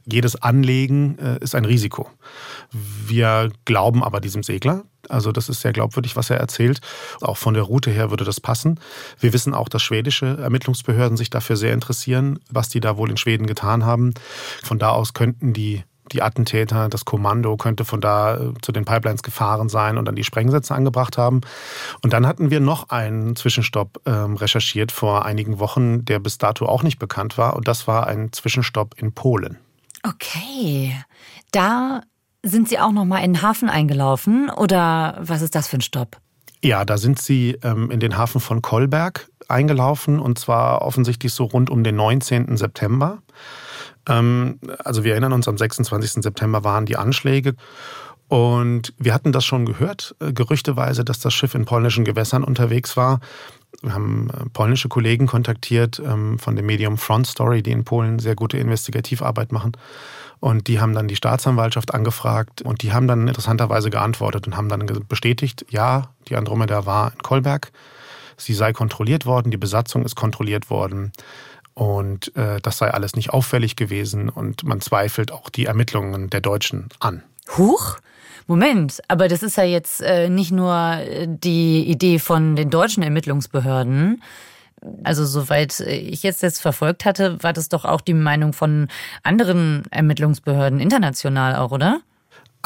Jedes 0.06 0.40
Anlegen 0.40 1.18
äh, 1.18 1.38
ist 1.40 1.54
ein 1.54 1.66
Risiko. 1.66 2.08
Wir 2.72 3.52
glauben 3.66 4.02
aber 4.02 4.20
diesem 4.20 4.42
Segler. 4.42 4.84
Also 5.08 5.32
das 5.32 5.48
ist 5.48 5.60
sehr 5.60 5.72
glaubwürdig, 5.72 6.16
was 6.16 6.30
er 6.30 6.38
erzählt. 6.38 6.80
Auch 7.20 7.36
von 7.36 7.54
der 7.54 7.64
Route 7.64 7.90
her 7.90 8.10
würde 8.10 8.24
das 8.24 8.40
passen. 8.40 8.80
Wir 9.20 9.32
wissen 9.32 9.52
auch, 9.52 9.68
dass 9.68 9.82
schwedische 9.82 10.38
Ermittlungsbehörden 10.38 11.16
sich 11.16 11.30
dafür 11.30 11.56
sehr 11.56 11.74
interessieren, 11.74 12.40
was 12.50 12.70
die 12.70 12.80
da 12.80 12.96
wohl 12.96 13.10
in 13.10 13.16
Schweden 13.18 13.46
getan 13.46 13.84
haben. 13.84 14.14
Von 14.62 14.78
da 14.78 14.90
aus 14.90 15.12
könnten 15.12 15.52
die 15.52 15.84
die 16.12 16.22
Attentäter, 16.22 16.88
das 16.88 17.04
Kommando 17.04 17.56
könnte 17.56 17.84
von 17.84 18.00
da 18.00 18.36
äh, 18.36 18.52
zu 18.62 18.72
den 18.72 18.84
Pipelines 18.84 19.22
gefahren 19.22 19.68
sein 19.68 19.98
und 19.98 20.06
dann 20.06 20.16
die 20.16 20.24
Sprengsätze 20.24 20.74
angebracht 20.74 21.18
haben. 21.18 21.40
Und 22.02 22.12
dann 22.12 22.26
hatten 22.26 22.50
wir 22.50 22.60
noch 22.60 22.90
einen 22.90 23.36
Zwischenstopp 23.36 24.00
ähm, 24.06 24.36
recherchiert 24.36 24.92
vor 24.92 25.24
einigen 25.24 25.58
Wochen, 25.58 26.04
der 26.04 26.18
bis 26.18 26.38
dato 26.38 26.66
auch 26.66 26.82
nicht 26.82 26.98
bekannt 26.98 27.38
war. 27.38 27.56
Und 27.56 27.68
das 27.68 27.86
war 27.86 28.06
ein 28.06 28.32
Zwischenstopp 28.32 28.94
in 28.98 29.12
Polen. 29.12 29.58
Okay, 30.02 30.94
da 31.52 32.02
sind 32.42 32.68
Sie 32.68 32.78
auch 32.78 32.92
noch 32.92 33.04
mal 33.04 33.18
in 33.18 33.34
den 33.34 33.42
Hafen 33.42 33.68
eingelaufen 33.68 34.50
oder 34.50 35.18
was 35.20 35.42
ist 35.42 35.54
das 35.54 35.66
für 35.66 35.78
ein 35.78 35.82
Stopp? 35.82 36.18
Ja, 36.62 36.84
da 36.84 36.96
sind 36.96 37.20
sie 37.20 37.58
ähm, 37.62 37.90
in 37.90 38.00
den 38.00 38.16
Hafen 38.16 38.40
von 38.40 38.62
Kolberg 38.62 39.28
eingelaufen 39.48 40.18
und 40.18 40.38
zwar 40.38 40.82
offensichtlich 40.82 41.32
so 41.32 41.44
rund 41.44 41.70
um 41.70 41.84
den 41.84 41.96
19. 41.96 42.56
September. 42.56 43.22
Ähm, 44.08 44.58
also 44.78 45.04
wir 45.04 45.12
erinnern 45.12 45.32
uns, 45.32 45.48
am 45.48 45.58
26. 45.58 46.22
September 46.22 46.64
waren 46.64 46.86
die 46.86 46.96
Anschläge. 46.96 47.54
Und 48.28 48.92
wir 48.98 49.14
hatten 49.14 49.30
das 49.30 49.44
schon 49.44 49.66
gehört, 49.66 50.16
äh, 50.20 50.32
gerüchteweise, 50.32 51.04
dass 51.04 51.20
das 51.20 51.32
Schiff 51.32 51.54
in 51.54 51.64
polnischen 51.64 52.04
Gewässern 52.04 52.42
unterwegs 52.42 52.96
war. 52.96 53.20
Wir 53.82 53.94
haben 53.94 54.30
äh, 54.30 54.48
polnische 54.52 54.88
Kollegen 54.88 55.26
kontaktiert 55.26 56.02
ähm, 56.04 56.38
von 56.38 56.56
dem 56.56 56.66
Medium 56.66 56.98
Front 56.98 57.28
Story, 57.28 57.62
die 57.62 57.70
in 57.70 57.84
Polen 57.84 58.18
sehr 58.18 58.34
gute 58.34 58.58
Investigativarbeit 58.58 59.52
machen. 59.52 59.72
Und 60.40 60.66
die 60.66 60.80
haben 60.80 60.92
dann 60.92 61.08
die 61.08 61.16
Staatsanwaltschaft 61.16 61.94
angefragt 61.94 62.62
und 62.62 62.82
die 62.82 62.92
haben 62.92 63.06
dann 63.06 63.26
interessanterweise 63.26 63.90
geantwortet 63.90 64.46
und 64.46 64.56
haben 64.56 64.68
dann 64.68 64.86
bestätigt, 65.08 65.64
ja, 65.70 66.10
die 66.28 66.36
Andromeda 66.36 66.84
war 66.84 67.12
in 67.12 67.22
Kolberg. 67.22 67.70
Sie 68.36 68.52
sei 68.52 68.72
kontrolliert 68.72 69.24
worden, 69.24 69.50
die 69.50 69.56
Besatzung 69.56 70.04
ist 70.04 70.14
kontrolliert 70.14 70.68
worden. 70.68 71.12
Und 71.76 72.34
äh, 72.36 72.58
das 72.62 72.78
sei 72.78 72.90
alles 72.90 73.16
nicht 73.16 73.30
auffällig 73.30 73.76
gewesen 73.76 74.30
und 74.30 74.64
man 74.64 74.80
zweifelt 74.80 75.30
auch 75.30 75.50
die 75.50 75.66
Ermittlungen 75.66 76.30
der 76.30 76.40
Deutschen 76.40 76.88
an. 77.00 77.22
Huch? 77.58 77.98
Moment, 78.46 79.02
aber 79.08 79.28
das 79.28 79.42
ist 79.42 79.58
ja 79.58 79.64
jetzt 79.64 80.00
äh, 80.00 80.30
nicht 80.30 80.52
nur 80.52 80.72
äh, 80.72 81.26
die 81.28 81.84
Idee 81.84 82.18
von 82.18 82.56
den 82.56 82.70
deutschen 82.70 83.02
Ermittlungsbehörden. 83.02 84.22
Also 85.04 85.26
soweit 85.26 85.80
ich 85.80 86.22
jetzt 86.22 86.42
jetzt 86.42 86.62
verfolgt 86.62 87.04
hatte, 87.04 87.42
war 87.42 87.52
das 87.52 87.68
doch 87.68 87.84
auch 87.84 88.00
die 88.00 88.14
Meinung 88.14 88.54
von 88.54 88.88
anderen 89.22 89.82
Ermittlungsbehörden 89.90 90.80
international 90.80 91.56
auch, 91.56 91.72
oder? 91.72 92.00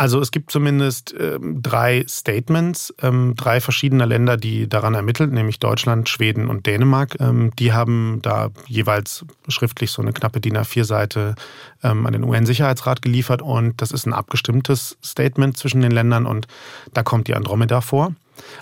Also 0.01 0.19
es 0.19 0.31
gibt 0.31 0.51
zumindest 0.51 1.15
ähm, 1.21 1.61
drei 1.61 2.07
Statements, 2.09 2.95
ähm, 3.03 3.35
drei 3.37 3.61
verschiedener 3.61 4.07
Länder, 4.07 4.39
die 4.39 4.67
daran 4.67 4.95
ermitteln, 4.95 5.33
nämlich 5.33 5.59
Deutschland, 5.59 6.09
Schweden 6.09 6.49
und 6.49 6.65
Dänemark. 6.65 7.19
Ähm, 7.21 7.53
die 7.59 7.75
haben 7.75 8.21
da 8.23 8.49
jeweils 8.67 9.27
schriftlich 9.49 9.91
so 9.91 10.01
eine 10.01 10.15
knappe 10.15 10.41
DIN 10.41 10.57
A4-Seite 10.57 11.35
ähm, 11.83 12.07
an 12.07 12.15
den 12.15 12.25
UN-Sicherheitsrat 12.25 13.03
geliefert 13.03 13.43
und 13.43 13.83
das 13.83 13.93
ist 13.93 14.07
ein 14.07 14.15
abgestimmtes 14.15 14.97
Statement 15.05 15.59
zwischen 15.59 15.83
den 15.83 15.93
Ländern 15.93 16.25
und 16.25 16.47
da 16.95 17.03
kommt 17.03 17.29
die 17.29 17.35
Andromeda 17.35 17.83
vor. 17.83 18.15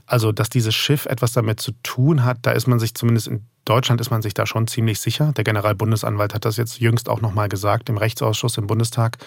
Also, 0.07 0.33
dass 0.33 0.49
dieses 0.49 0.75
Schiff 0.75 1.07
etwas 1.07 1.33
damit 1.33 1.61
zu 1.61 1.73
tun 1.83 2.25
hat, 2.25 2.39
da 2.43 2.53
ist 2.53 2.67
man 2.67 2.79
sich 2.79 2.95
zumindest 2.95 3.29
in 3.29 3.47
Deutschland 3.69 4.01
ist 4.01 4.11
man 4.11 4.23
sich 4.23 4.33
da 4.33 4.47
schon 4.47 4.67
ziemlich 4.67 4.99
sicher. 4.99 5.33
Der 5.37 5.45
Generalbundesanwalt 5.45 6.33
hat 6.33 6.47
das 6.47 6.57
jetzt 6.57 6.81
jüngst 6.81 7.11
auch 7.11 7.21
nochmal 7.21 7.51
gesagt 7.51 7.91
im 7.91 7.99
Rechtsausschuss 7.99 8.57
im 8.57 8.67
Bundestag. 8.67 9.19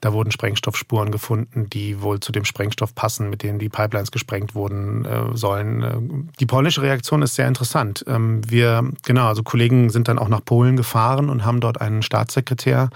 Da 0.00 0.12
wurden 0.12 0.32
Sprengstoffspuren 0.32 1.12
gefunden, 1.12 1.70
die 1.70 2.02
wohl 2.02 2.18
zu 2.18 2.32
dem 2.32 2.44
Sprengstoff 2.44 2.96
passen, 2.96 3.30
mit 3.30 3.44
dem 3.44 3.60
die 3.60 3.68
Pipelines 3.68 4.10
gesprengt 4.10 4.56
wurden 4.56 5.04
äh, 5.04 5.36
sollen. 5.36 5.82
Äh, 5.82 6.32
die 6.40 6.46
polnische 6.46 6.82
Reaktion 6.82 7.22
ist 7.22 7.36
sehr 7.36 7.46
interessant. 7.46 8.04
Ähm, 8.08 8.40
wir, 8.50 8.90
genau, 9.04 9.28
also 9.28 9.44
Kollegen 9.44 9.88
sind 9.90 10.08
dann 10.08 10.18
auch 10.18 10.28
nach 10.28 10.44
Polen 10.44 10.76
gefahren 10.76 11.30
und 11.30 11.44
haben 11.44 11.60
dort 11.60 11.80
einen 11.80 12.02
Staatssekretär, 12.02 12.90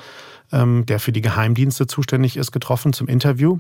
ähm, 0.51 0.87
der 0.87 0.99
für 0.99 1.13
die 1.13 1.23
Geheimdienste 1.23 1.87
zuständig 1.87 2.37
ist, 2.37 2.51
getroffen 2.51 2.93
zum 2.93 3.07
Interview. 3.07 3.59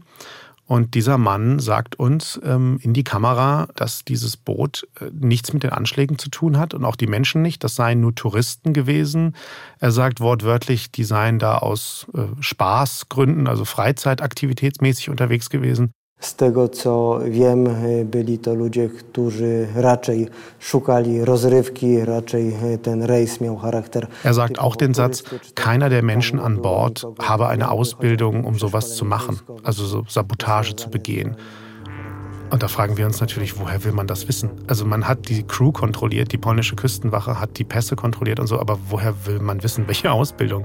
Und 0.71 0.95
dieser 0.95 1.19
Mann 1.19 1.59
sagt 1.59 1.99
uns 1.99 2.41
ähm, 2.45 2.79
in 2.81 2.93
die 2.93 3.03
Kamera, 3.03 3.67
dass 3.75 4.05
dieses 4.05 4.37
Boot 4.37 4.87
äh, 5.01 5.07
nichts 5.13 5.53
mit 5.53 5.65
den 5.65 5.73
Anschlägen 5.73 6.17
zu 6.17 6.31
tun 6.31 6.59
hat 6.59 6.75
und 6.75 6.85
auch 6.85 6.95
die 6.95 7.09
Menschen 7.09 7.43
nicht. 7.43 7.65
Das 7.65 7.75
seien 7.75 8.01
nur 8.01 8.15
Touristen 8.15 8.73
gewesen. 8.73 9.35
Er 9.81 9.91
sagt 9.91 10.21
wortwörtlich, 10.21 10.93
die 10.93 11.03
seien 11.03 11.41
da 11.41 11.59
aus 11.59 12.07
äh, 12.15 12.21
Spaßgründen, 12.39 13.49
also 13.49 13.65
freizeitaktivitätsmäßig 13.65 15.11
unterwegs 15.11 15.51
gewesen. 15.51 15.91
Z 16.21 16.35
tego 16.35 16.69
co 16.69 17.21
wiem, 17.25 17.69
byli 18.05 18.39
to 18.39 18.55
ludzie, 18.55 18.89
którzy 18.89 19.67
raczej 19.75 20.29
szukali 20.59 21.25
rozrywki, 21.25 22.05
raczej 22.05 22.57
ten 22.83 23.03
rejs 23.03 23.41
miał 23.41 23.57
charakter. 23.57 24.07
Er 24.25 24.35
sagt 24.35 24.59
auch 24.59 24.77
den 24.77 24.95
Satz, 24.95 25.25
keiner 25.55 25.91
der 25.91 26.03
Menschen 26.03 26.41
an 26.41 26.63
Bord 26.63 27.07
habe 27.19 27.49
eine 27.49 27.71
Ausbildung, 27.71 28.45
um 28.45 28.59
sowas 28.59 28.95
zu 28.95 29.05
machen, 29.05 29.39
also 29.65 29.87
so 29.87 30.05
Sabotage 30.09 30.77
zu 30.77 30.91
begehen. 30.91 31.37
Und 32.51 32.63
da 32.63 32.69
fragen 32.69 32.97
wir 32.97 33.07
uns 33.07 33.21
natürlich, 33.21 33.59
woher 33.61 33.85
will 33.85 33.93
man 33.93 34.07
das 34.07 34.27
wissen? 34.29 34.51
Also 34.67 34.85
man 34.85 35.07
hat 35.07 35.29
die 35.29 35.45
Crew 35.45 35.73
kontrolliert, 35.73 36.33
die 36.33 36.39
polnische 36.39 36.77
Küstenwache 36.77 37.41
hat 37.41 37.59
die 37.59 37.65
Pässe 37.65 37.97
kontrolliert 37.97 38.41
und 38.41 38.49
so, 38.49 38.59
aber 38.59 38.79
woher 38.89 39.15
will 39.25 39.39
man 39.39 39.63
wissen, 39.63 39.87
welche 39.87 40.11
Ausbildung 40.11 40.65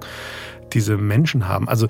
diese 0.73 0.97
Menschen 0.97 1.47
haben? 1.47 1.69
Also 1.69 1.87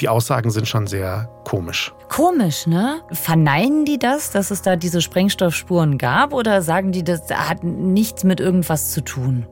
die 0.00 0.08
Aussagen 0.08 0.50
sind 0.50 0.66
schon 0.66 0.86
sehr 0.86 1.28
komisch. 1.44 1.92
Komisch, 2.08 2.66
ne? 2.66 3.00
Verneinen 3.12 3.84
die 3.84 3.98
das, 3.98 4.30
dass 4.30 4.50
es 4.50 4.62
da 4.62 4.76
diese 4.76 5.00
Sprengstoffspuren 5.00 5.98
gab 5.98 6.32
oder 6.32 6.62
sagen 6.62 6.92
die, 6.92 7.04
das 7.04 7.28
hat 7.30 7.64
nichts 7.64 8.24
mit 8.24 8.40
irgendwas 8.40 8.90
zu 8.90 9.02
tun? 9.02 9.46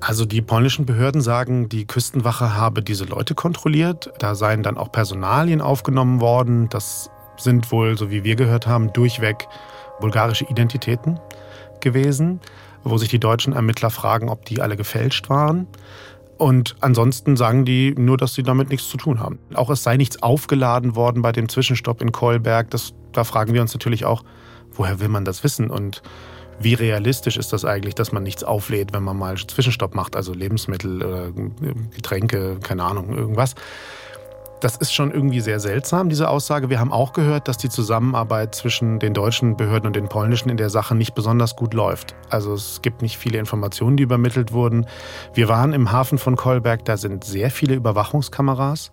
Also 0.00 0.24
die 0.24 0.42
polnischen 0.42 0.86
Behörden 0.86 1.20
sagen, 1.20 1.68
die 1.68 1.86
Küstenwache 1.86 2.54
habe 2.54 2.82
diese 2.82 3.04
Leute 3.04 3.34
kontrolliert. 3.34 4.12
Da 4.18 4.34
seien 4.34 4.62
dann 4.62 4.76
auch 4.76 4.92
Personalien 4.92 5.60
aufgenommen 5.60 6.20
worden. 6.20 6.68
Das 6.68 7.10
sind 7.38 7.72
wohl, 7.72 7.96
so 7.96 8.10
wie 8.10 8.24
wir 8.24 8.36
gehört 8.36 8.66
haben, 8.66 8.92
durchweg 8.92 9.48
bulgarische 10.00 10.44
Identitäten 10.44 11.18
gewesen, 11.80 12.40
wo 12.84 12.98
sich 12.98 13.08
die 13.08 13.18
deutschen 13.18 13.52
Ermittler 13.52 13.90
fragen, 13.90 14.28
ob 14.28 14.44
die 14.44 14.60
alle 14.60 14.76
gefälscht 14.76 15.28
waren. 15.28 15.66
Und 16.38 16.76
ansonsten 16.80 17.36
sagen 17.36 17.64
die 17.64 17.94
nur, 17.96 18.16
dass 18.16 18.34
sie 18.34 18.42
damit 18.42 18.68
nichts 18.68 18.88
zu 18.88 18.98
tun 18.98 19.20
haben. 19.20 19.38
Auch 19.54 19.70
es 19.70 19.82
sei 19.82 19.96
nichts 19.96 20.22
aufgeladen 20.22 20.94
worden 20.94 21.22
bei 21.22 21.32
dem 21.32 21.48
Zwischenstopp 21.48 22.02
in 22.02 22.12
Kolberg. 22.12 22.70
Das, 22.70 22.94
da 23.12 23.24
fragen 23.24 23.54
wir 23.54 23.62
uns 23.62 23.72
natürlich 23.72 24.04
auch, 24.04 24.22
woher 24.72 25.00
will 25.00 25.08
man 25.08 25.24
das 25.24 25.44
wissen? 25.44 25.70
Und 25.70 26.02
wie 26.60 26.74
realistisch 26.74 27.36
ist 27.36 27.52
das 27.52 27.64
eigentlich, 27.64 27.94
dass 27.94 28.12
man 28.12 28.22
nichts 28.22 28.44
auflädt, 28.44 28.92
wenn 28.92 29.02
man 29.02 29.16
mal 29.16 29.36
Zwischenstopp 29.36 29.94
macht, 29.94 30.16
also 30.16 30.32
Lebensmittel, 30.32 31.02
äh, 31.02 31.94
Getränke, 31.94 32.58
keine 32.62 32.84
Ahnung, 32.84 33.16
irgendwas. 33.16 33.54
Das 34.60 34.76
ist 34.76 34.94
schon 34.94 35.10
irgendwie 35.10 35.40
sehr 35.40 35.60
seltsam, 35.60 36.08
diese 36.08 36.30
Aussage. 36.30 36.70
Wir 36.70 36.80
haben 36.80 36.90
auch 36.90 37.12
gehört, 37.12 37.46
dass 37.46 37.58
die 37.58 37.68
Zusammenarbeit 37.68 38.54
zwischen 38.54 38.98
den 38.98 39.12
deutschen 39.12 39.56
Behörden 39.56 39.86
und 39.86 39.96
den 39.96 40.08
polnischen 40.08 40.48
in 40.48 40.56
der 40.56 40.70
Sache 40.70 40.94
nicht 40.94 41.14
besonders 41.14 41.56
gut 41.56 41.74
läuft. 41.74 42.14
Also 42.30 42.54
es 42.54 42.80
gibt 42.80 43.02
nicht 43.02 43.18
viele 43.18 43.38
Informationen, 43.38 43.98
die 43.98 44.02
übermittelt 44.02 44.52
wurden. 44.52 44.86
Wir 45.34 45.50
waren 45.50 45.74
im 45.74 45.92
Hafen 45.92 46.16
von 46.16 46.36
Kolberg, 46.36 46.86
da 46.86 46.96
sind 46.96 47.24
sehr 47.24 47.50
viele 47.50 47.74
Überwachungskameras. 47.74 48.92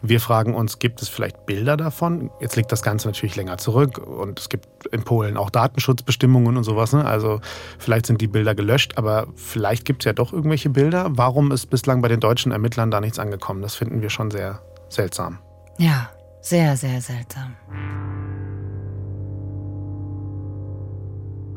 Wir 0.00 0.20
fragen 0.20 0.54
uns, 0.54 0.78
gibt 0.78 1.02
es 1.02 1.08
vielleicht 1.08 1.46
Bilder 1.46 1.76
davon? 1.76 2.30
Jetzt 2.38 2.54
liegt 2.54 2.70
das 2.70 2.82
Ganze 2.82 3.08
natürlich 3.08 3.36
länger 3.36 3.56
zurück 3.56 3.98
und 3.98 4.38
es 4.38 4.48
gibt 4.48 4.86
in 4.92 5.02
Polen 5.02 5.36
auch 5.36 5.50
Datenschutzbestimmungen 5.50 6.56
und 6.56 6.62
sowas. 6.62 6.92
Ne? 6.92 7.04
Also 7.04 7.40
vielleicht 7.78 8.06
sind 8.06 8.20
die 8.20 8.28
Bilder 8.28 8.54
gelöscht, 8.54 8.92
aber 8.96 9.26
vielleicht 9.34 9.86
gibt 9.86 10.02
es 10.02 10.04
ja 10.04 10.12
doch 10.12 10.32
irgendwelche 10.32 10.68
Bilder. 10.70 11.06
Warum 11.10 11.50
ist 11.50 11.66
bislang 11.66 12.00
bei 12.02 12.08
den 12.08 12.20
deutschen 12.20 12.52
Ermittlern 12.52 12.90
da 12.90 13.00
nichts 13.00 13.18
angekommen? 13.18 13.62
Das 13.62 13.74
finden 13.74 14.02
wir 14.02 14.10
schon 14.10 14.30
sehr 14.30 14.60
seltsam. 14.94 15.38
Ja, 15.78 16.10
sehr, 16.40 16.76
sehr 16.76 17.00
seltsam. 17.00 17.54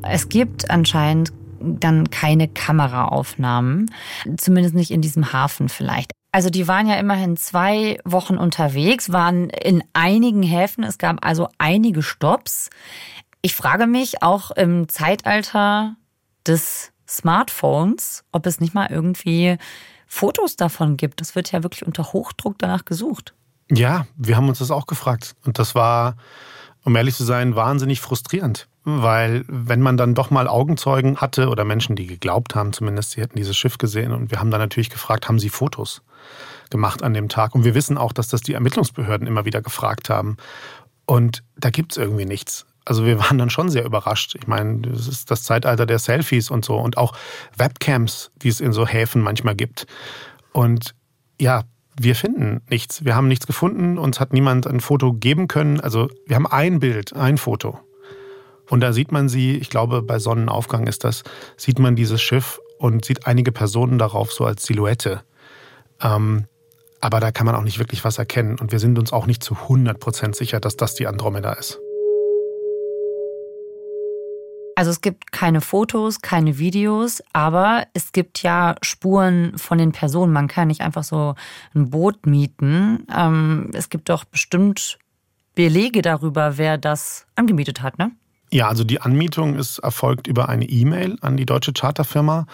Es 0.04 0.30
gibt 0.30 0.70
anscheinend 0.70 1.34
dann 1.60 2.10
keine 2.10 2.48
Kameraaufnahmen, 2.48 3.92
zumindest 4.38 4.76
nicht 4.76 4.92
in 4.92 5.02
diesem 5.02 5.34
Hafen 5.34 5.70
vielleicht. 5.70 6.12
Also 6.32 6.50
die 6.50 6.68
waren 6.68 6.88
ja 6.88 6.96
immerhin 6.96 7.36
zwei 7.36 8.00
Wochen 8.06 8.38
unterwegs, 8.38 9.12
waren 9.12 9.50
in 9.50 9.84
einigen 9.94 10.44
Häfen, 10.44 10.84
es 10.84 10.98
gab 10.98 11.26
also 11.26 11.50
einige 11.58 12.04
Stops. 12.04 12.70
Ich 13.42 13.56
frage 13.56 13.88
mich 13.88 14.22
auch 14.22 14.52
im 14.52 14.88
Zeitalter 14.88 15.96
des 16.46 16.92
Smartphones, 17.08 18.24
ob 18.32 18.46
es 18.46 18.60
nicht 18.60 18.74
mal 18.74 18.88
irgendwie 18.92 19.58
Fotos 20.08 20.56
davon 20.56 20.98
gibt. 20.98 21.22
Es 21.22 21.36
wird 21.36 21.52
ja 21.52 21.64
wirklich 21.64 21.86
unter 21.86 22.14
Hochdruck 22.14 22.58
danach 22.58 22.86
gesucht. 22.86 23.34
Ja, 23.70 24.08
wir 24.16 24.38
haben 24.38 24.48
uns 24.48 24.60
das 24.60 24.72
auch 24.72 24.88
gefragt. 24.88 25.36
Und 25.46 25.60
das 25.60 25.76
war, 25.76 26.16
um 26.84 26.96
ehrlich 26.96 27.16
zu 27.16 27.26
sein, 27.26 27.56
wahnsinnig 27.56 28.00
frustrierend. 28.00 28.68
Weil 28.86 29.44
wenn 29.50 29.82
man 29.82 29.98
dann 29.98 30.16
doch 30.16 30.32
mal 30.32 30.48
Augenzeugen 30.48 31.18
hatte 31.18 31.50
oder 31.50 31.66
Menschen, 31.66 31.98
die 31.98 32.08
geglaubt 32.08 32.56
haben, 32.56 32.72
zumindest, 32.72 33.12
sie 33.12 33.22
hätten 33.22 33.36
dieses 33.36 33.58
Schiff 33.58 33.78
gesehen. 33.78 34.14
Und 34.14 34.32
wir 34.32 34.40
haben 34.40 34.50
dann 34.50 34.62
natürlich 34.62 34.90
gefragt, 34.90 35.28
haben 35.28 35.40
sie 35.40 35.50
Fotos 35.50 36.02
gemacht 36.70 37.04
an 37.04 37.14
dem 37.14 37.28
Tag? 37.28 37.54
Und 37.54 37.66
wir 37.66 37.76
wissen 37.76 37.98
auch, 37.98 38.14
dass 38.14 38.30
das 38.30 38.42
die 38.42 38.54
Ermittlungsbehörden 38.54 39.28
immer 39.28 39.44
wieder 39.44 39.62
gefragt 39.62 40.10
haben. 40.10 40.38
Und 41.06 41.44
da 41.58 41.70
gibt 41.70 41.94
es 41.94 41.98
irgendwie 41.98 42.26
nichts 42.26 42.66
also 42.88 43.06
wir 43.06 43.20
waren 43.24 43.38
dann 43.38 43.50
schon 43.50 43.70
sehr 43.70 43.86
überrascht. 43.86 44.36
Ich 44.36 44.48
meine, 44.48 44.80
das 44.80 45.08
ist 45.08 45.30
das 45.30 45.44
Zeitalter 45.44 45.86
der 45.86 46.00
Selfies 46.00 46.50
und 46.50 46.66
so 46.66 46.78
und 46.78 46.98
auch 46.98 47.14
Webcams, 47.58 48.32
die 48.42 48.50
es 48.50 48.62
in 48.62 48.74
so 48.74 48.88
Häfen 48.88 49.22
manchmal 49.22 49.56
gibt. 49.56 49.88
Und 50.54 50.96
ja, 51.40 51.64
wir 52.00 52.16
finden 52.16 52.62
nichts. 52.70 53.04
Wir 53.04 53.16
haben 53.16 53.28
nichts 53.28 53.48
gefunden. 53.48 53.98
Uns 53.98 54.20
hat 54.20 54.34
niemand 54.34 54.68
ein 54.68 54.80
Foto 54.80 55.14
geben 55.14 55.48
können. 55.48 55.80
Also 55.80 56.10
wir 56.26 56.36
haben 56.36 56.48
ein 56.48 56.80
Bild, 56.80 57.14
ein 57.14 57.38
Foto. 57.38 57.80
Und 58.70 58.82
da 58.82 58.94
sieht 58.94 59.12
man 59.12 59.30
sie, 59.30 59.56
ich 59.56 59.70
glaube, 59.70 60.02
bei 60.02 60.20
Sonnenaufgang 60.20 60.88
ist 60.88 61.04
das, 61.04 61.24
sieht 61.56 61.80
man 61.80 61.96
dieses 61.96 62.22
Schiff 62.22 62.60
und 62.80 63.06
sieht 63.06 63.26
einige 63.26 63.52
Personen 63.52 63.98
darauf 63.98 64.32
so 64.32 64.46
als 64.46 64.64
Silhouette. 64.64 65.22
Ähm, 66.02 66.46
aber 67.00 67.20
da 67.20 67.32
kann 67.32 67.46
man 67.46 67.56
auch 67.56 67.64
nicht 67.64 67.80
wirklich 67.80 68.04
was 68.04 68.18
erkennen. 68.18 68.58
Und 68.60 68.72
wir 68.72 68.80
sind 68.80 69.00
uns 69.00 69.14
auch 69.14 69.26
nicht 69.26 69.44
zu 69.44 69.54
100% 69.54 70.36
sicher, 70.36 70.60
dass 70.60 70.76
das 70.76 70.96
die 70.96 71.08
Andromeda 71.08 71.54
ist. 71.54 71.80
Also 74.78 74.92
es 74.92 75.02
gibt 75.02 75.32
keine 75.32 75.62
Fotos, 75.62 76.22
keine 76.22 76.60
Videos, 76.60 77.24
aber 77.34 77.88
es 77.96 78.12
gibt 78.12 78.44
ja 78.44 78.76
Spuren 78.84 79.58
von 79.58 79.80
den 79.80 79.92
Personen. 79.92 80.32
Man 80.32 80.48
kann 80.48 80.68
nicht 80.68 80.82
einfach 80.82 81.04
so 81.04 81.34
ein 81.74 81.90
Boot 81.90 82.28
mieten. 82.28 83.08
Ähm, 83.12 83.72
es 83.74 83.90
gibt 83.90 84.08
doch 84.08 84.24
bestimmt 84.24 85.00
Belege 85.56 86.04
darüber, 86.04 86.60
wer 86.60 86.78
das 86.78 87.26
angemietet 87.34 87.82
hat, 87.82 87.98
ne? 87.98 88.12
Ja, 88.52 88.68
also 88.68 88.84
die 88.84 89.02
Anmietung 89.02 89.56
ist 89.56 89.80
erfolgt 89.80 90.28
über 90.28 90.48
eine 90.48 90.66
E-Mail 90.66 91.18
an 91.22 91.38
die 91.38 91.48
deutsche 91.48 91.74
Charterfirma. 91.74 92.46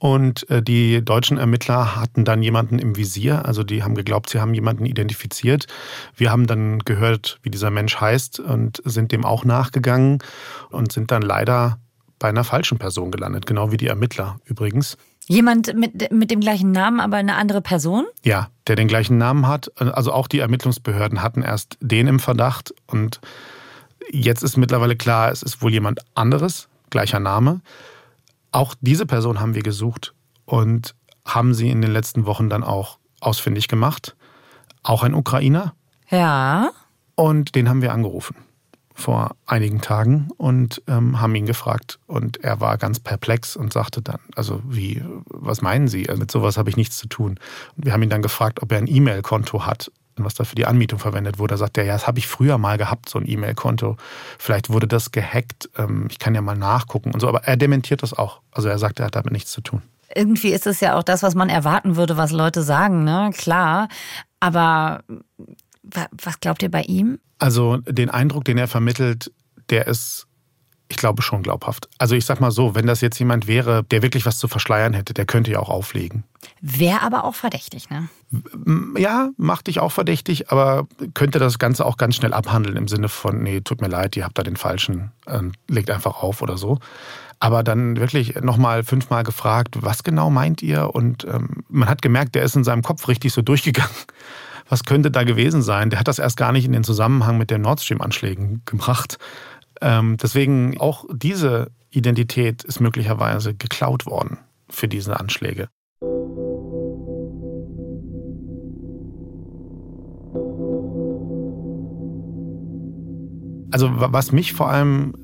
Und 0.00 0.48
äh, 0.48 0.62
die 0.62 1.04
deutschen 1.04 1.36
Ermittler 1.36 1.94
hatten 1.94 2.24
dann 2.24 2.42
jemanden 2.42 2.78
im 2.78 2.96
Visier, 2.96 3.44
also 3.44 3.62
die 3.62 3.82
haben 3.82 3.94
geglaubt, 3.94 4.30
sie 4.30 4.40
haben 4.40 4.54
jemanden 4.54 4.86
identifiziert. 4.86 5.66
Wir 6.16 6.32
haben 6.32 6.46
dann 6.46 6.78
gehört, 6.80 7.38
wie 7.42 7.50
dieser 7.50 7.70
Mensch 7.70 8.00
heißt 8.00 8.40
und 8.40 8.80
sind 8.86 9.12
dem 9.12 9.26
auch 9.26 9.44
nachgegangen 9.44 10.18
und 10.70 10.90
sind 10.90 11.10
dann 11.10 11.20
leider 11.20 11.78
bei 12.18 12.30
einer 12.30 12.44
falschen 12.44 12.78
Person 12.78 13.10
gelandet, 13.10 13.44
genau 13.44 13.72
wie 13.72 13.76
die 13.76 13.88
Ermittler 13.88 14.40
übrigens. 14.46 14.96
Jemand 15.28 15.74
mit, 15.74 16.10
mit 16.10 16.30
dem 16.30 16.40
gleichen 16.40 16.72
Namen, 16.72 16.98
aber 16.98 17.18
eine 17.18 17.36
andere 17.36 17.60
Person? 17.60 18.06
Ja, 18.24 18.48
der 18.68 18.76
den 18.76 18.88
gleichen 18.88 19.18
Namen 19.18 19.46
hat. 19.46 19.70
Also 19.78 20.12
auch 20.12 20.28
die 20.28 20.38
Ermittlungsbehörden 20.38 21.22
hatten 21.22 21.42
erst 21.42 21.76
den 21.82 22.06
im 22.06 22.20
Verdacht 22.20 22.74
und 22.86 23.20
jetzt 24.10 24.42
ist 24.42 24.56
mittlerweile 24.56 24.96
klar, 24.96 25.30
es 25.30 25.42
ist 25.42 25.60
wohl 25.60 25.72
jemand 25.72 26.00
anderes, 26.14 26.68
gleicher 26.88 27.20
Name. 27.20 27.60
Auch 28.52 28.74
diese 28.80 29.06
Person 29.06 29.40
haben 29.40 29.54
wir 29.54 29.62
gesucht 29.62 30.14
und 30.44 30.94
haben 31.24 31.54
sie 31.54 31.70
in 31.70 31.82
den 31.82 31.92
letzten 31.92 32.26
Wochen 32.26 32.48
dann 32.48 32.64
auch 32.64 32.98
ausfindig 33.20 33.68
gemacht. 33.68 34.16
Auch 34.82 35.02
ein 35.02 35.14
Ukrainer. 35.14 35.74
Ja. 36.08 36.70
Und 37.14 37.54
den 37.54 37.68
haben 37.68 37.82
wir 37.82 37.92
angerufen 37.92 38.36
vor 38.94 39.34
einigen 39.46 39.80
Tagen 39.80 40.28
und 40.36 40.82
ähm, 40.86 41.20
haben 41.20 41.34
ihn 41.34 41.46
gefragt. 41.46 41.98
Und 42.06 42.44
er 42.44 42.60
war 42.60 42.78
ganz 42.78 43.00
perplex 43.00 43.56
und 43.56 43.72
sagte 43.72 44.02
dann, 44.02 44.20
also 44.36 44.60
wie, 44.66 45.02
was 45.26 45.62
meinen 45.62 45.88
Sie? 45.88 46.08
Also 46.08 46.20
mit 46.20 46.30
sowas 46.30 46.58
habe 46.58 46.70
ich 46.70 46.76
nichts 46.76 46.98
zu 46.98 47.08
tun. 47.08 47.38
Und 47.76 47.86
wir 47.86 47.92
haben 47.92 48.02
ihn 48.02 48.10
dann 48.10 48.22
gefragt, 48.22 48.62
ob 48.62 48.70
er 48.72 48.78
ein 48.78 48.86
E-Mail-Konto 48.86 49.64
hat, 49.66 49.90
was 50.24 50.34
da 50.34 50.44
für 50.44 50.54
die 50.54 50.66
Anmietung 50.66 50.98
verwendet 50.98 51.38
wurde. 51.38 51.54
Da 51.54 51.58
sagt 51.58 51.78
er, 51.78 51.84
ja, 51.84 51.92
das 51.94 52.06
habe 52.06 52.18
ich 52.18 52.26
früher 52.26 52.58
mal 52.58 52.78
gehabt, 52.78 53.08
so 53.08 53.18
ein 53.18 53.28
E-Mail-Konto. 53.28 53.96
Vielleicht 54.38 54.70
wurde 54.70 54.86
das 54.86 55.10
gehackt. 55.10 55.68
Ähm, 55.76 56.08
ich 56.10 56.18
kann 56.18 56.34
ja 56.34 56.42
mal 56.42 56.56
nachgucken 56.56 57.12
und 57.12 57.20
so. 57.20 57.28
Aber 57.28 57.44
er 57.44 57.56
dementiert 57.56 58.02
das 58.02 58.12
auch. 58.12 58.40
Also 58.52 58.68
er 58.68 58.78
sagt, 58.78 59.00
er 59.00 59.06
hat 59.06 59.14
damit 59.14 59.32
nichts 59.32 59.50
zu 59.52 59.60
tun. 59.60 59.82
Irgendwie 60.14 60.52
ist 60.52 60.66
es 60.66 60.80
ja 60.80 60.98
auch 60.98 61.02
das, 61.02 61.22
was 61.22 61.34
man 61.34 61.48
erwarten 61.48 61.96
würde, 61.96 62.16
was 62.16 62.32
Leute 62.32 62.62
sagen, 62.62 63.04
ne? 63.04 63.30
Klar. 63.36 63.88
Aber 64.40 65.02
was 65.82 66.40
glaubt 66.40 66.62
ihr 66.62 66.70
bei 66.70 66.82
ihm? 66.82 67.18
Also 67.38 67.78
den 67.78 68.10
Eindruck, 68.10 68.44
den 68.44 68.58
er 68.58 68.68
vermittelt, 68.68 69.32
der 69.70 69.86
ist, 69.86 70.26
ich 70.90 70.96
glaube, 70.96 71.22
schon 71.22 71.42
glaubhaft. 71.42 71.88
Also 71.98 72.16
ich 72.16 72.24
sag 72.24 72.40
mal 72.40 72.50
so, 72.50 72.74
wenn 72.74 72.86
das 72.86 73.00
jetzt 73.00 73.18
jemand 73.20 73.46
wäre, 73.46 73.84
der 73.84 74.02
wirklich 74.02 74.26
was 74.26 74.38
zu 74.38 74.48
verschleiern 74.48 74.92
hätte, 74.92 75.14
der 75.14 75.24
könnte 75.24 75.52
ja 75.52 75.60
auch 75.60 75.68
auflegen. 75.68 76.24
Wäre 76.60 77.02
aber 77.02 77.24
auch 77.24 77.36
verdächtig, 77.36 77.88
ne? 77.90 78.08
Ja, 78.98 79.30
macht 79.36 79.68
dich 79.68 79.78
auch 79.78 79.92
verdächtig, 79.92 80.50
aber 80.50 80.88
könnte 81.14 81.38
das 81.38 81.60
Ganze 81.60 81.86
auch 81.86 81.96
ganz 81.96 82.16
schnell 82.16 82.32
abhandeln 82.32 82.76
im 82.76 82.88
Sinne 82.88 83.08
von, 83.08 83.42
nee, 83.42 83.60
tut 83.60 83.80
mir 83.80 83.88
leid, 83.88 84.16
ihr 84.16 84.24
habt 84.24 84.36
da 84.36 84.42
den 84.42 84.56
falschen, 84.56 85.12
äh, 85.26 85.40
legt 85.68 85.90
einfach 85.90 86.22
auf 86.22 86.42
oder 86.42 86.58
so. 86.58 86.78
Aber 87.38 87.62
dann 87.62 87.96
wirklich 87.96 88.34
nochmal 88.42 88.82
fünfmal 88.82 89.22
gefragt, 89.22 89.78
was 89.80 90.02
genau 90.02 90.28
meint 90.28 90.60
ihr? 90.60 90.94
Und 90.94 91.24
ähm, 91.24 91.64
man 91.68 91.88
hat 91.88 92.02
gemerkt, 92.02 92.34
der 92.34 92.42
ist 92.42 92.56
in 92.56 92.64
seinem 92.64 92.82
Kopf 92.82 93.06
richtig 93.06 93.32
so 93.32 93.42
durchgegangen 93.42 93.90
was 94.70 94.84
könnte 94.84 95.10
da 95.10 95.24
gewesen 95.24 95.62
sein? 95.62 95.90
Der 95.90 95.98
hat 95.98 96.08
das 96.08 96.20
erst 96.20 96.36
gar 96.36 96.52
nicht 96.52 96.64
in 96.64 96.72
den 96.72 96.84
Zusammenhang 96.84 97.36
mit 97.36 97.50
den 97.50 97.60
Nord 97.60 97.80
Stream-Anschlägen 97.80 98.62
gebracht. 98.64 99.18
Ähm, 99.80 100.16
deswegen 100.16 100.78
auch 100.80 101.04
diese 101.12 101.70
Identität 101.90 102.64
ist 102.64 102.80
möglicherweise 102.80 103.54
geklaut 103.54 104.06
worden 104.06 104.38
für 104.68 104.88
diese 104.88 105.18
Anschläge. 105.18 105.68
Also 113.72 113.88
was 113.92 114.32
mich 114.32 114.52
vor 114.52 114.68
allem 114.68 115.14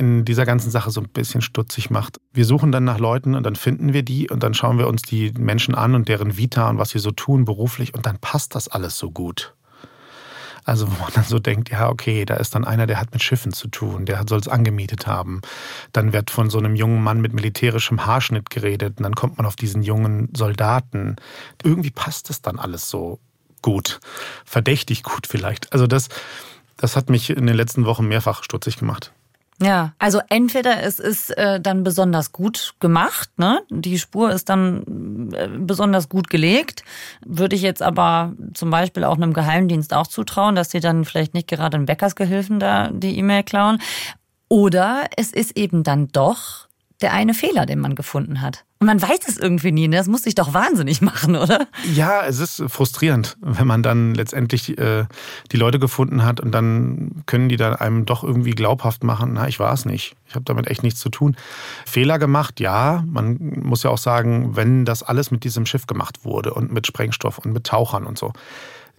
in 0.00 0.24
dieser 0.24 0.46
ganzen 0.46 0.70
Sache 0.70 0.90
so 0.90 1.02
ein 1.02 1.08
bisschen 1.10 1.42
stutzig 1.42 1.90
macht. 1.90 2.20
Wir 2.32 2.46
suchen 2.46 2.72
dann 2.72 2.84
nach 2.84 2.98
Leuten 2.98 3.34
und 3.34 3.44
dann 3.44 3.54
finden 3.54 3.92
wir 3.92 4.02
die 4.02 4.30
und 4.30 4.42
dann 4.42 4.54
schauen 4.54 4.78
wir 4.78 4.88
uns 4.88 5.02
die 5.02 5.30
Menschen 5.38 5.74
an 5.74 5.94
und 5.94 6.08
deren 6.08 6.38
Vita 6.38 6.70
und 6.70 6.78
was 6.78 6.90
sie 6.90 6.98
so 6.98 7.10
tun 7.10 7.44
beruflich 7.44 7.92
und 7.94 8.06
dann 8.06 8.18
passt 8.18 8.54
das 8.54 8.68
alles 8.68 8.98
so 8.98 9.10
gut. 9.10 9.54
Also 10.64 10.90
wo 10.90 11.02
man 11.02 11.12
dann 11.14 11.24
so 11.24 11.38
denkt, 11.38 11.70
ja, 11.70 11.88
okay, 11.88 12.24
da 12.24 12.34
ist 12.34 12.54
dann 12.54 12.64
einer, 12.64 12.86
der 12.86 13.00
hat 13.00 13.12
mit 13.12 13.22
Schiffen 13.22 13.52
zu 13.52 13.68
tun, 13.68 14.06
der 14.06 14.24
soll 14.28 14.40
es 14.40 14.48
angemietet 14.48 15.06
haben. 15.06 15.40
Dann 15.92 16.12
wird 16.12 16.30
von 16.30 16.50
so 16.50 16.58
einem 16.58 16.76
jungen 16.76 17.02
Mann 17.02 17.20
mit 17.20 17.32
militärischem 17.32 18.06
Haarschnitt 18.06 18.50
geredet 18.50 18.98
und 18.98 19.04
dann 19.04 19.14
kommt 19.14 19.38
man 19.38 19.46
auf 19.46 19.56
diesen 19.56 19.82
jungen 19.82 20.28
Soldaten. 20.34 21.16
Irgendwie 21.62 21.90
passt 21.90 22.30
es 22.30 22.42
dann 22.42 22.58
alles 22.58 22.88
so 22.88 23.18
gut, 23.62 24.00
verdächtig 24.44 25.02
gut 25.02 25.26
vielleicht. 25.26 25.72
Also 25.72 25.86
das, 25.86 26.08
das 26.76 26.96
hat 26.96 27.10
mich 27.10 27.30
in 27.30 27.46
den 27.46 27.56
letzten 27.56 27.84
Wochen 27.84 28.06
mehrfach 28.06 28.42
stutzig 28.42 28.76
gemacht. 28.78 29.12
Ja, 29.62 29.92
also 29.98 30.20
entweder 30.30 30.82
es 30.82 30.98
ist 30.98 31.36
äh, 31.36 31.60
dann 31.60 31.84
besonders 31.84 32.32
gut 32.32 32.74
gemacht, 32.80 33.28
ne? 33.36 33.60
Die 33.68 33.98
Spur 33.98 34.30
ist 34.32 34.48
dann 34.48 35.30
äh, 35.34 35.48
besonders 35.48 36.08
gut 36.08 36.30
gelegt. 36.30 36.82
Würde 37.26 37.56
ich 37.56 37.62
jetzt 37.62 37.82
aber 37.82 38.32
zum 38.54 38.70
Beispiel 38.70 39.04
auch 39.04 39.16
einem 39.16 39.34
Geheimdienst 39.34 39.92
auch 39.92 40.06
zutrauen, 40.06 40.54
dass 40.54 40.70
sie 40.70 40.80
dann 40.80 41.04
vielleicht 41.04 41.34
nicht 41.34 41.46
gerade 41.46 41.76
einen 41.76 41.84
Bäckersgehilfen 41.84 42.58
da 42.58 42.88
die 42.90 43.18
E-Mail 43.18 43.42
klauen. 43.42 43.82
Oder 44.48 45.04
es 45.16 45.30
ist 45.30 45.56
eben 45.58 45.82
dann 45.82 46.08
doch 46.08 46.69
der 47.02 47.12
eine 47.12 47.34
Fehler, 47.34 47.66
den 47.66 47.80
man 47.80 47.94
gefunden 47.94 48.40
hat. 48.40 48.64
Und 48.78 48.86
man 48.86 49.00
weiß 49.00 49.28
es 49.28 49.36
irgendwie 49.36 49.72
nie, 49.72 49.88
ne? 49.88 49.96
Das 49.96 50.08
muss 50.08 50.22
sich 50.22 50.34
doch 50.34 50.54
wahnsinnig 50.54 51.02
machen, 51.02 51.36
oder? 51.36 51.66
Ja, 51.94 52.24
es 52.24 52.38
ist 52.38 52.62
frustrierend, 52.68 53.36
wenn 53.40 53.66
man 53.66 53.82
dann 53.82 54.14
letztendlich 54.14 54.78
äh, 54.78 55.04
die 55.52 55.56
Leute 55.56 55.78
gefunden 55.78 56.24
hat 56.24 56.40
und 56.40 56.52
dann 56.52 57.22
können 57.26 57.48
die 57.48 57.56
dann 57.56 57.74
einem 57.74 58.06
doch 58.06 58.24
irgendwie 58.24 58.52
glaubhaft 58.52 59.04
machen, 59.04 59.32
na, 59.34 59.48
ich 59.48 59.60
war 59.60 59.72
es 59.72 59.84
nicht. 59.84 60.16
Ich 60.26 60.34
habe 60.34 60.44
damit 60.44 60.66
echt 60.68 60.82
nichts 60.82 61.00
zu 61.00 61.10
tun. 61.10 61.36
Fehler 61.84 62.18
gemacht, 62.18 62.60
ja. 62.60 63.04
Man 63.06 63.36
muss 63.62 63.82
ja 63.82 63.90
auch 63.90 63.98
sagen, 63.98 64.56
wenn 64.56 64.84
das 64.84 65.02
alles 65.02 65.30
mit 65.30 65.44
diesem 65.44 65.66
Schiff 65.66 65.86
gemacht 65.86 66.24
wurde 66.24 66.54
und 66.54 66.72
mit 66.72 66.86
Sprengstoff 66.86 67.38
und 67.38 67.52
mit 67.52 67.64
Tauchern 67.64 68.06
und 68.06 68.16
so, 68.16 68.32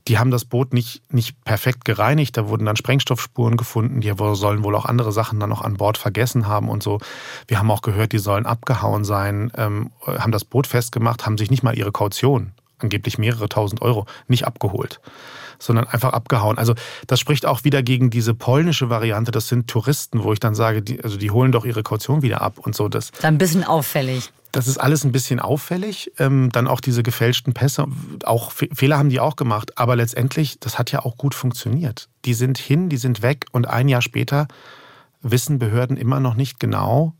die 0.07 0.17
haben 0.17 0.31
das 0.31 0.45
Boot 0.45 0.73
nicht, 0.73 1.01
nicht 1.13 1.43
perfekt 1.43 1.85
gereinigt. 1.85 2.35
Da 2.37 2.47
wurden 2.47 2.65
dann 2.65 2.75
Sprengstoffspuren 2.75 3.57
gefunden. 3.57 4.01
Die 4.01 4.13
sollen 4.33 4.63
wohl 4.63 4.75
auch 4.75 4.85
andere 4.85 5.11
Sachen 5.11 5.39
dann 5.39 5.49
noch 5.49 5.61
an 5.61 5.75
Bord 5.75 5.97
vergessen 5.97 6.47
haben 6.47 6.69
und 6.69 6.81
so. 6.81 6.99
Wir 7.47 7.59
haben 7.59 7.71
auch 7.71 7.81
gehört, 7.81 8.11
die 8.11 8.19
sollen 8.19 8.45
abgehauen 8.45 9.03
sein, 9.03 9.51
ähm, 9.55 9.91
haben 10.05 10.31
das 10.31 10.45
Boot 10.45 10.67
festgemacht, 10.67 11.25
haben 11.25 11.37
sich 11.37 11.51
nicht 11.51 11.63
mal 11.63 11.77
ihre 11.77 11.91
Kaution, 11.91 12.51
angeblich 12.81 13.17
mehrere 13.17 13.49
tausend 13.49 13.81
Euro, 13.81 14.05
nicht 14.27 14.45
abgeholt 14.45 14.99
sondern 15.61 15.87
einfach 15.87 16.13
abgehauen. 16.13 16.57
Also 16.57 16.73
das 17.07 17.19
spricht 17.19 17.45
auch 17.45 17.63
wieder 17.63 17.83
gegen 17.83 18.09
diese 18.09 18.33
polnische 18.33 18.89
Variante. 18.89 19.31
Das 19.31 19.47
sind 19.47 19.69
Touristen, 19.69 20.23
wo 20.23 20.33
ich 20.33 20.39
dann 20.39 20.55
sage, 20.55 20.81
die, 20.81 21.03
also 21.03 21.17
die 21.17 21.31
holen 21.31 21.51
doch 21.51 21.65
ihre 21.65 21.83
Kaution 21.83 22.21
wieder 22.21 22.41
ab 22.41 22.57
und 22.57 22.75
so. 22.75 22.89
Das 22.89 23.11
ist 23.11 23.23
ein 23.23 23.37
bisschen 23.37 23.63
auffällig. 23.63 24.31
Das 24.51 24.67
ist 24.67 24.77
alles 24.77 25.05
ein 25.05 25.13
bisschen 25.13 25.39
auffällig. 25.39 26.11
Ähm, 26.17 26.49
dann 26.51 26.67
auch 26.67 26.81
diese 26.81 27.03
gefälschten 27.03 27.53
Pässe. 27.53 27.85
Auch 28.25 28.51
Fehler 28.51 28.97
haben 28.97 29.09
die 29.09 29.21
auch 29.21 29.37
gemacht. 29.37 29.77
Aber 29.77 29.95
letztendlich, 29.95 30.59
das 30.59 30.77
hat 30.77 30.91
ja 30.91 31.05
auch 31.05 31.15
gut 31.15 31.33
funktioniert. 31.33 32.09
Die 32.25 32.33
sind 32.33 32.57
hin, 32.57 32.89
die 32.89 32.97
sind 32.97 33.21
weg. 33.21 33.45
Und 33.51 33.67
ein 33.67 33.87
Jahr 33.87 34.01
später 34.01 34.47
wissen 35.21 35.57
Behörden 35.59 35.95
immer 35.95 36.19
noch 36.19 36.35
nicht 36.35 36.59
genau, 36.59 37.13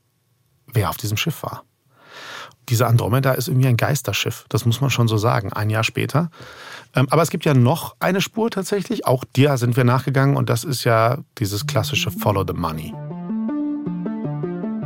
wer 0.68 0.90
auf 0.90 0.98
diesem 0.98 1.16
Schiff 1.16 1.44
war. 1.44 1.64
Diese 2.72 2.88
Andromeda 2.88 3.34
ist 3.34 3.50
irgendwie 3.50 3.68
ein 3.68 3.76
Geisterschiff. 3.76 4.46
Das 4.48 4.66
muss 4.66 4.80
man 4.80 4.90
schon 4.90 5.10
so 5.10 5.18
sagen. 5.18 5.52
Ein 5.52 5.70
Jahr 5.70 5.84
später. 5.84 6.32
Ähm, 6.96 7.08
aber 7.10 7.22
es 7.22 7.30
gibt 7.30 7.44
ja 7.44 7.54
noch 7.54 7.98
eine 8.00 8.22
Spur 8.22 8.50
tatsächlich. 8.50 9.06
Auch 9.06 9.26
der 9.36 9.58
sind 9.58 9.76
wir 9.76 9.84
nachgegangen. 9.84 10.38
Und 10.38 10.50
das 10.50 10.64
ist 10.64 10.86
ja 10.86 11.18
dieses 11.38 11.68
klassische 11.68 12.12
Follow 12.12 12.46
the 12.48 12.54
Money. 12.54 12.94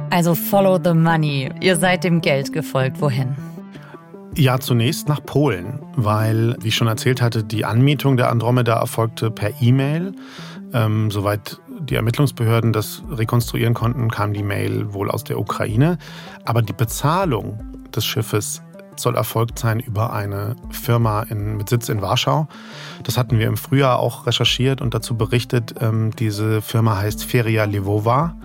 Also 0.09 0.33
follow 0.33 0.79
the 0.83 0.95
money. 0.95 1.51
Ihr 1.61 1.77
seid 1.77 2.03
dem 2.03 2.21
Geld 2.21 2.53
gefolgt. 2.53 3.01
Wohin? 3.01 3.35
Ja, 4.33 4.59
zunächst 4.59 5.07
nach 5.07 5.23
Polen, 5.23 5.79
weil, 5.95 6.55
wie 6.59 6.69
ich 6.69 6.75
schon 6.75 6.87
erzählt 6.87 7.21
hatte, 7.21 7.43
die 7.43 7.65
Anmietung 7.65 8.17
der 8.17 8.31
Andromeda 8.31 8.79
erfolgte 8.79 9.29
per 9.29 9.61
E-Mail. 9.61 10.13
Ähm, 10.73 11.11
soweit 11.11 11.59
die 11.67 11.95
Ermittlungsbehörden 11.95 12.73
das 12.73 13.03
rekonstruieren 13.11 13.75
konnten, 13.75 14.09
kam 14.09 14.33
die 14.33 14.41
Mail 14.41 14.91
wohl 14.91 15.11
aus 15.11 15.23
der 15.23 15.39
Ukraine. 15.39 15.99
Aber 16.45 16.63
die 16.63 16.73
Bezahlung 16.73 17.74
des 17.95 18.05
Schiffes 18.05 18.61
soll 18.99 19.15
erfolgt 19.15 19.59
sein 19.59 19.79
über 19.79 20.13
eine 20.13 20.55
Firma 20.69 21.23
in, 21.23 21.57
mit 21.57 21.69
Sitz 21.69 21.89
in 21.89 22.01
Warschau. 22.01 22.47
Das 23.03 23.17
hatten 23.17 23.39
wir 23.39 23.47
im 23.47 23.57
Frühjahr 23.57 23.99
auch 23.99 24.25
recherchiert 24.25 24.81
und 24.81 24.93
dazu 24.93 25.17
berichtet. 25.17 25.75
Ähm, 25.81 26.11
diese 26.11 26.61
Firma 26.61 26.97
heißt 26.97 27.23
Feria 27.25 27.65
Lvova 27.65 28.35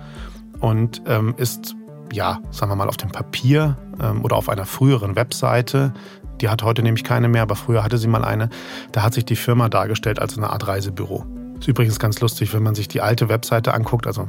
und 0.59 1.01
ähm, 1.07 1.33
ist, 1.37 1.75
ja, 2.11 2.39
sagen 2.51 2.71
wir 2.71 2.75
mal, 2.75 2.89
auf 2.89 2.97
dem 2.97 3.11
Papier 3.11 3.77
ähm, 4.01 4.23
oder 4.23 4.35
auf 4.35 4.49
einer 4.49 4.65
früheren 4.65 5.15
Webseite, 5.15 5.93
die 6.41 6.49
hat 6.49 6.63
heute 6.63 6.81
nämlich 6.81 7.03
keine 7.03 7.27
mehr, 7.27 7.43
aber 7.43 7.55
früher 7.55 7.83
hatte 7.83 7.97
sie 7.97 8.07
mal 8.07 8.25
eine, 8.25 8.49
da 8.91 9.03
hat 9.03 9.13
sich 9.13 9.25
die 9.25 9.35
Firma 9.35 9.69
dargestellt 9.69 10.19
als 10.19 10.37
eine 10.37 10.49
Art 10.49 10.67
Reisebüro. 10.67 11.25
Ist 11.59 11.67
übrigens 11.67 11.99
ganz 11.99 12.19
lustig, 12.19 12.53
wenn 12.53 12.63
man 12.63 12.73
sich 12.73 12.87
die 12.87 13.01
alte 13.01 13.29
Webseite 13.29 13.73
anguckt, 13.73 14.07
also 14.07 14.27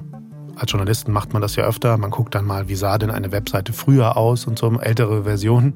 Als 0.57 0.71
Journalisten 0.71 1.13
macht 1.13 1.33
man 1.33 1.43
das 1.43 1.57
ja 1.57 1.65
öfter. 1.65 1.97
Man 1.97 2.11
guckt 2.11 2.35
dann 2.35 2.45
mal, 2.45 2.69
wie 2.69 2.75
sah 2.75 2.99
denn 2.99 3.11
eine 3.11 3.33
Webseite 3.33 3.73
früher 3.73 4.17
aus 4.17 4.47
und 4.47 4.59
so 4.59 4.71
ältere 4.81 5.25
Versionen, 5.25 5.75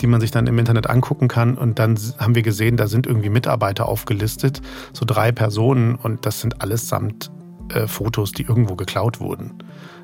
die 0.00 0.06
man 0.06 0.20
sich 0.20 0.30
dann 0.30 0.46
im 0.46 0.58
Internet 0.58 0.88
angucken 0.88 1.28
kann. 1.28 1.56
Und 1.56 1.78
dann 1.78 1.98
haben 2.18 2.34
wir 2.34 2.42
gesehen, 2.42 2.76
da 2.76 2.86
sind 2.86 3.06
irgendwie 3.06 3.30
Mitarbeiter 3.30 3.88
aufgelistet, 3.88 4.60
so 4.92 5.04
drei 5.06 5.32
Personen 5.32 5.94
und 5.94 6.26
das 6.26 6.40
sind 6.40 6.60
allesamt 6.62 7.30
äh, 7.70 7.86
Fotos, 7.86 8.32
die 8.32 8.42
irgendwo 8.42 8.76
geklaut 8.76 9.20
wurden. 9.20 9.54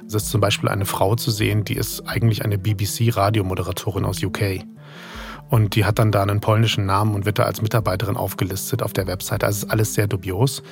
Es 0.06 0.14
ist 0.14 0.30
zum 0.30 0.40
Beispiel 0.40 0.70
eine 0.70 0.86
Frau 0.86 1.16
zu 1.16 1.30
sehen, 1.30 1.64
die 1.64 1.76
ist 1.76 2.08
eigentlich 2.08 2.42
eine 2.44 2.56
BBC-Radiomoderatorin 2.56 4.06
aus 4.06 4.22
UK. 4.22 4.64
Und 5.50 5.76
die 5.76 5.84
hat 5.84 5.98
dann 5.98 6.12
da 6.12 6.22
einen 6.22 6.40
polnischen 6.40 6.86
Namen 6.86 7.14
und 7.14 7.24
wird 7.24 7.38
da 7.38 7.44
als 7.44 7.62
Mitarbeiterin 7.62 8.16
aufgelistet 8.16 8.82
auf 8.82 8.92
der 8.92 9.06
Webseite. 9.06 9.46
Also 9.46 9.66
ist 9.66 9.72
alles 9.72 9.94
sehr 9.94 10.06
dubios. 10.06 10.62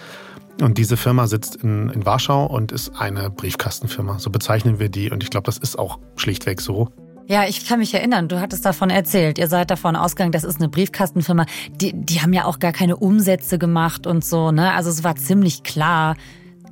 Und 0.60 0.78
diese 0.78 0.96
Firma 0.96 1.26
sitzt 1.26 1.56
in, 1.56 1.90
in 1.90 2.06
Warschau 2.06 2.46
und 2.46 2.72
ist 2.72 2.92
eine 2.98 3.30
Briefkastenfirma. 3.30 4.18
So 4.18 4.30
bezeichnen 4.30 4.78
wir 4.78 4.88
die. 4.88 5.10
Und 5.10 5.22
ich 5.22 5.30
glaube, 5.30 5.44
das 5.44 5.58
ist 5.58 5.78
auch 5.78 5.98
schlichtweg 6.16 6.60
so. 6.60 6.88
Ja, 7.28 7.44
ich 7.44 7.66
kann 7.66 7.80
mich 7.80 7.92
erinnern, 7.92 8.28
du 8.28 8.40
hattest 8.40 8.64
davon 8.64 8.88
erzählt. 8.88 9.38
Ihr 9.38 9.48
seid 9.48 9.70
davon 9.70 9.96
ausgegangen, 9.96 10.30
das 10.30 10.44
ist 10.44 10.60
eine 10.60 10.68
Briefkastenfirma. 10.68 11.44
Die, 11.70 11.92
die 11.92 12.22
haben 12.22 12.32
ja 12.32 12.44
auch 12.44 12.60
gar 12.60 12.72
keine 12.72 12.96
Umsätze 12.96 13.58
gemacht 13.58 14.06
und 14.06 14.24
so, 14.24 14.52
ne? 14.52 14.72
Also 14.72 14.90
es 14.90 15.02
war 15.02 15.16
ziemlich 15.16 15.64
klar, 15.64 16.14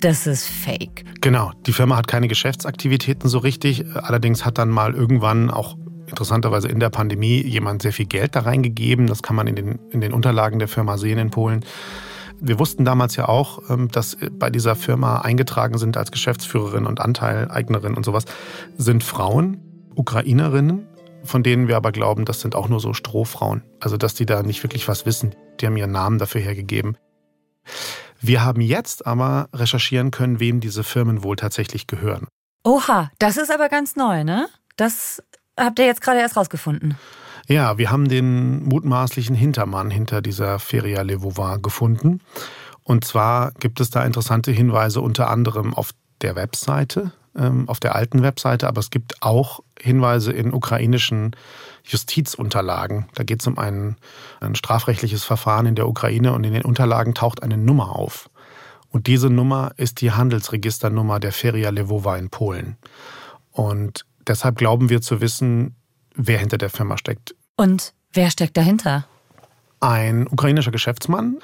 das 0.01 0.29
ist 0.29 0.47
fake. 0.47 1.05
Genau, 1.20 1.51
die 1.66 1.73
Firma 1.73 1.97
hat 1.97 2.07
keine 2.07 2.29
Geschäftsaktivitäten 2.29 3.29
so 3.29 3.38
richtig. 3.38 3.85
Allerdings 3.94 4.44
hat 4.44 4.59
dann 4.59 4.70
mal 4.70 4.94
irgendwann 4.94 5.51
auch 5.51 5.77
interessanterweise 6.07 6.68
in 6.68 6.79
der 6.79 6.90
Pandemie 6.90 7.42
jemand 7.42 7.83
sehr 7.83 7.92
viel 7.92 8.07
Geld 8.07 8.37
da 8.37 8.40
reingegeben. 8.40 9.09
Das 9.09 9.23
kann 9.23 9.35
man 9.35 9.49
in 9.49 9.57
den, 9.57 9.79
in 9.90 10.01
den 10.01 10.12
Unterlagen 10.12 10.61
der 10.61 10.68
Firma 10.68 10.99
sehen 10.99 11.18
in 11.18 11.31
Polen. 11.31 11.64
Wir 12.46 12.59
wussten 12.59 12.85
damals 12.85 13.16
ja 13.16 13.26
auch, 13.26 13.70
ähm, 13.70 13.88
dass 13.90 14.18
bei 14.33 14.50
dieser 14.50 14.76
Firma 14.76 15.20
eingetragen 15.20 15.78
sind 15.78 15.96
als 15.96 16.11
Geschäftsführerin 16.11 16.85
und 16.85 17.00
Anteileignerin 17.00 17.94
und 17.94 18.04
sowas, 18.04 18.26
sind 18.76 19.02
Frauen, 19.02 19.62
Ukrainerinnen, 19.94 20.87
von 21.24 21.42
denen 21.42 21.68
wir 21.68 21.76
aber 21.78 21.90
glauben, 21.90 22.26
das 22.26 22.42
sind 22.42 22.54
auch 22.54 22.68
nur 22.68 22.80
so 22.80 22.92
Strohfrauen. 22.92 23.62
Also, 23.80 23.96
dass 23.96 24.12
die 24.12 24.26
da 24.26 24.42
nicht 24.42 24.62
wirklich 24.62 24.87
was 24.88 25.07
wissen. 25.07 25.35
Die 25.59 25.66
haben 25.66 25.76
ihren 25.78 25.92
Namen 25.92 26.18
dafür 26.18 26.42
hergegeben. 26.42 26.98
Wir 28.20 28.44
haben 28.44 28.61
jetzt 28.61 29.07
aber 29.07 29.48
recherchieren 29.54 30.11
können, 30.11 30.38
wem 30.38 30.61
diese 30.61 30.85
Firmen 30.85 31.22
wohl 31.22 31.37
tatsächlich 31.37 31.87
gehören. 31.87 32.26
Oha, 32.62 33.11
das 33.18 33.38
ist 33.38 33.50
aber 33.50 33.70
ganz 33.70 33.96
neu, 33.96 34.22
ne? 34.22 34.48
Das 34.76 35.22
habt 35.59 35.78
ihr 35.78 35.87
jetzt 35.87 36.02
gerade 36.02 36.20
erst 36.20 36.37
rausgefunden. 36.37 36.98
Ja, 37.46 37.76
wir 37.76 37.90
haben 37.90 38.09
den 38.09 38.64
mutmaßlichen 38.64 39.37
Hintermann 39.37 39.90
hinter 39.90 40.22
dieser 40.22 40.59
Feria 40.59 41.02
Levova 41.02 41.57
gefunden. 41.57 42.20
Und 42.83 43.04
zwar 43.04 43.52
gibt 43.52 43.80
es 43.80 43.90
da 43.90 44.04
interessante 44.04 44.50
Hinweise 44.50 45.00
unter 45.00 45.28
anderem 45.28 45.74
auf 45.74 45.90
der 46.22 46.37
Webseite, 46.37 47.12
ähm, 47.37 47.68
auf 47.68 47.80
der 47.80 47.94
alten 47.94 48.22
Webseite, 48.22 48.66
aber 48.66 48.80
es 48.80 48.90
gibt 48.90 49.22
auch 49.22 49.61
Hinweise 49.78 50.33
in 50.33 50.54
ukrainischen 50.54 51.37
Justizunterlagen. 51.85 53.07
Da 53.14 53.24
geht 53.24 53.40
es 53.40 53.46
um 53.46 53.59
ein, 53.59 53.96
ein 54.40 54.54
strafrechtliches 54.54 55.24
Verfahren 55.24 55.66
in 55.66 55.74
der 55.74 55.88
Ukraine 55.88 56.33
und 56.33 56.44
in 56.44 56.54
den 56.54 56.64
Unterlagen 56.64 57.14
taucht 57.14 57.42
eine 57.42 57.59
Nummer 57.59 57.96
auf. 57.96 58.30
Und 58.88 59.07
diese 59.07 59.28
Nummer 59.28 59.72
ist 59.76 60.00
die 60.00 60.12
Handelsregisternummer 60.12 61.20
der 61.20 61.33
Feria 61.33 61.70
Lwowa 61.70 62.16
in 62.16 62.30
Polen. 62.30 62.76
Und 63.50 64.07
deshalb 64.26 64.57
glauben 64.57 64.88
wir 64.88 65.02
zu 65.02 65.20
wissen, 65.20 65.74
wer 66.14 66.38
hinter 66.38 66.59
der 66.59 66.70
Firma 66.70 66.96
steckt. 66.98 67.35
Und 67.57 67.92
wer 68.12 68.31
steckt 68.31 68.57
dahinter? 68.57 69.07
Ein 69.81 70.27
ukrainischer 70.27 70.70
Geschäftsmann, 70.70 71.38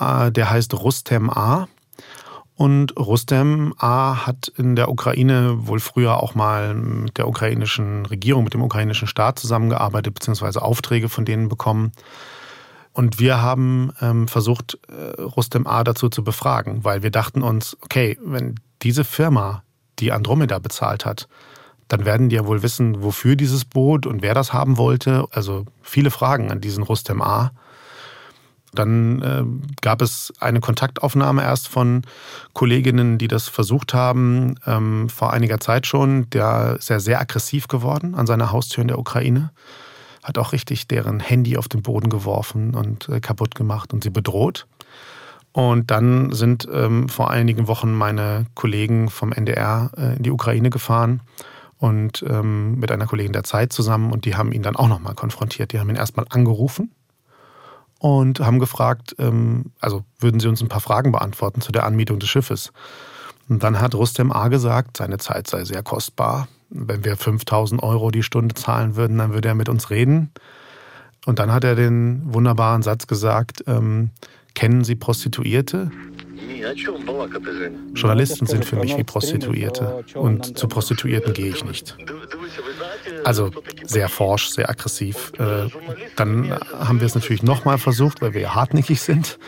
äh, 0.00 0.30
der 0.32 0.50
heißt 0.50 0.74
Rustem 0.74 1.30
A. 1.30 1.68
Und 2.54 2.96
Rustem 2.96 3.74
A. 3.78 4.26
hat 4.26 4.52
in 4.56 4.76
der 4.76 4.90
Ukraine 4.90 5.66
wohl 5.66 5.80
früher 5.80 6.22
auch 6.22 6.34
mal 6.34 6.74
mit 6.74 7.18
der 7.18 7.26
ukrainischen 7.26 8.06
Regierung, 8.06 8.44
mit 8.44 8.54
dem 8.54 8.62
ukrainischen 8.62 9.08
Staat 9.08 9.38
zusammengearbeitet, 9.38 10.14
beziehungsweise 10.14 10.62
Aufträge 10.62 11.08
von 11.08 11.24
denen 11.24 11.48
bekommen. 11.48 11.92
Und 12.92 13.18
wir 13.18 13.40
haben 13.40 13.92
ähm, 14.00 14.28
versucht, 14.28 14.78
äh, 14.88 15.20
Rustem 15.22 15.66
A. 15.66 15.82
dazu 15.82 16.08
zu 16.10 16.22
befragen, 16.22 16.84
weil 16.84 17.02
wir 17.02 17.10
dachten 17.10 17.42
uns, 17.42 17.76
okay, 17.80 18.18
wenn 18.22 18.56
diese 18.82 19.04
Firma 19.04 19.62
die 19.98 20.12
Andromeda 20.12 20.58
bezahlt 20.58 21.06
hat, 21.06 21.28
dann 21.92 22.06
werden 22.06 22.30
die 22.30 22.36
ja 22.36 22.46
wohl 22.46 22.62
wissen, 22.62 23.02
wofür 23.02 23.36
dieses 23.36 23.66
Boot 23.66 24.06
und 24.06 24.22
wer 24.22 24.32
das 24.32 24.54
haben 24.54 24.78
wollte. 24.78 25.26
Also 25.30 25.66
viele 25.82 26.10
Fragen 26.10 26.50
an 26.50 26.58
diesen 26.58 26.84
Rustem 26.84 27.20
A. 27.20 27.52
Dann 28.72 29.20
äh, 29.20 29.44
gab 29.82 30.00
es 30.00 30.32
eine 30.40 30.60
Kontaktaufnahme 30.60 31.42
erst 31.42 31.68
von 31.68 32.00
Kolleginnen, 32.54 33.18
die 33.18 33.28
das 33.28 33.48
versucht 33.48 33.92
haben, 33.92 34.54
ähm, 34.66 35.10
vor 35.10 35.34
einiger 35.34 35.60
Zeit 35.60 35.86
schon. 35.86 36.30
Der 36.30 36.76
ist 36.78 36.88
ja 36.88 36.98
sehr 36.98 37.20
aggressiv 37.20 37.68
geworden 37.68 38.14
an 38.14 38.26
seiner 38.26 38.52
Haustür 38.52 38.80
in 38.80 38.88
der 38.88 38.98
Ukraine. 38.98 39.50
Hat 40.22 40.38
auch 40.38 40.52
richtig 40.52 40.88
deren 40.88 41.20
Handy 41.20 41.58
auf 41.58 41.68
den 41.68 41.82
Boden 41.82 42.08
geworfen 42.08 42.74
und 42.74 43.10
äh, 43.10 43.20
kaputt 43.20 43.54
gemacht 43.54 43.92
und 43.92 44.02
sie 44.02 44.08
bedroht. 44.08 44.66
Und 45.52 45.90
dann 45.90 46.32
sind 46.32 46.66
ähm, 46.72 47.10
vor 47.10 47.30
einigen 47.30 47.68
Wochen 47.68 47.92
meine 47.92 48.46
Kollegen 48.54 49.10
vom 49.10 49.30
NDR 49.30 49.90
äh, 49.94 50.16
in 50.16 50.22
die 50.22 50.30
Ukraine 50.30 50.70
gefahren 50.70 51.20
und 51.82 52.24
ähm, 52.28 52.78
mit 52.78 52.92
einer 52.92 53.06
Kollegin 53.06 53.32
der 53.32 53.42
Zeit 53.42 53.72
zusammen 53.72 54.12
und 54.12 54.24
die 54.24 54.36
haben 54.36 54.52
ihn 54.52 54.62
dann 54.62 54.76
auch 54.76 54.86
nochmal 54.86 55.16
konfrontiert. 55.16 55.72
Die 55.72 55.80
haben 55.80 55.90
ihn 55.90 55.96
erstmal 55.96 56.26
angerufen 56.30 56.92
und 57.98 58.38
haben 58.38 58.60
gefragt, 58.60 59.16
ähm, 59.18 59.72
also 59.80 60.04
würden 60.20 60.38
Sie 60.38 60.46
uns 60.46 60.62
ein 60.62 60.68
paar 60.68 60.80
Fragen 60.80 61.10
beantworten 61.10 61.60
zu 61.60 61.72
der 61.72 61.84
Anmietung 61.84 62.20
des 62.20 62.28
Schiffes. 62.28 62.72
Und 63.48 63.64
dann 63.64 63.80
hat 63.80 63.96
Rustem 63.96 64.30
A. 64.30 64.46
gesagt, 64.46 64.96
seine 64.96 65.18
Zeit 65.18 65.48
sei 65.48 65.64
sehr 65.64 65.82
kostbar. 65.82 66.46
Wenn 66.70 67.04
wir 67.04 67.16
5000 67.16 67.82
Euro 67.82 68.12
die 68.12 68.22
Stunde 68.22 68.54
zahlen 68.54 68.94
würden, 68.94 69.18
dann 69.18 69.32
würde 69.32 69.48
er 69.48 69.56
mit 69.56 69.68
uns 69.68 69.90
reden. 69.90 70.30
Und 71.26 71.40
dann 71.40 71.50
hat 71.50 71.64
er 71.64 71.74
den 71.74 72.32
wunderbaren 72.32 72.82
Satz 72.82 73.08
gesagt, 73.08 73.64
ähm, 73.66 74.10
kennen 74.54 74.84
Sie 74.84 74.94
Prostituierte? 74.94 75.90
Journalisten 77.94 78.46
sind 78.46 78.64
für 78.64 78.76
mich 78.76 78.96
wie 78.96 79.04
Prostituierte 79.04 80.04
und 80.14 80.58
zu 80.58 80.68
Prostituierten 80.68 81.32
gehe 81.32 81.48
ich 81.48 81.64
nicht. 81.64 81.96
Also 83.24 83.50
sehr 83.84 84.08
forsch, 84.08 84.48
sehr 84.48 84.68
aggressiv. 84.70 85.32
Äh, 85.38 85.68
dann 86.16 86.52
haben 86.52 87.00
wir 87.00 87.06
es 87.06 87.14
natürlich 87.14 87.42
nochmal 87.42 87.78
versucht, 87.78 88.22
weil 88.22 88.34
wir 88.34 88.54
hartnäckig 88.54 89.00
sind 89.00 89.38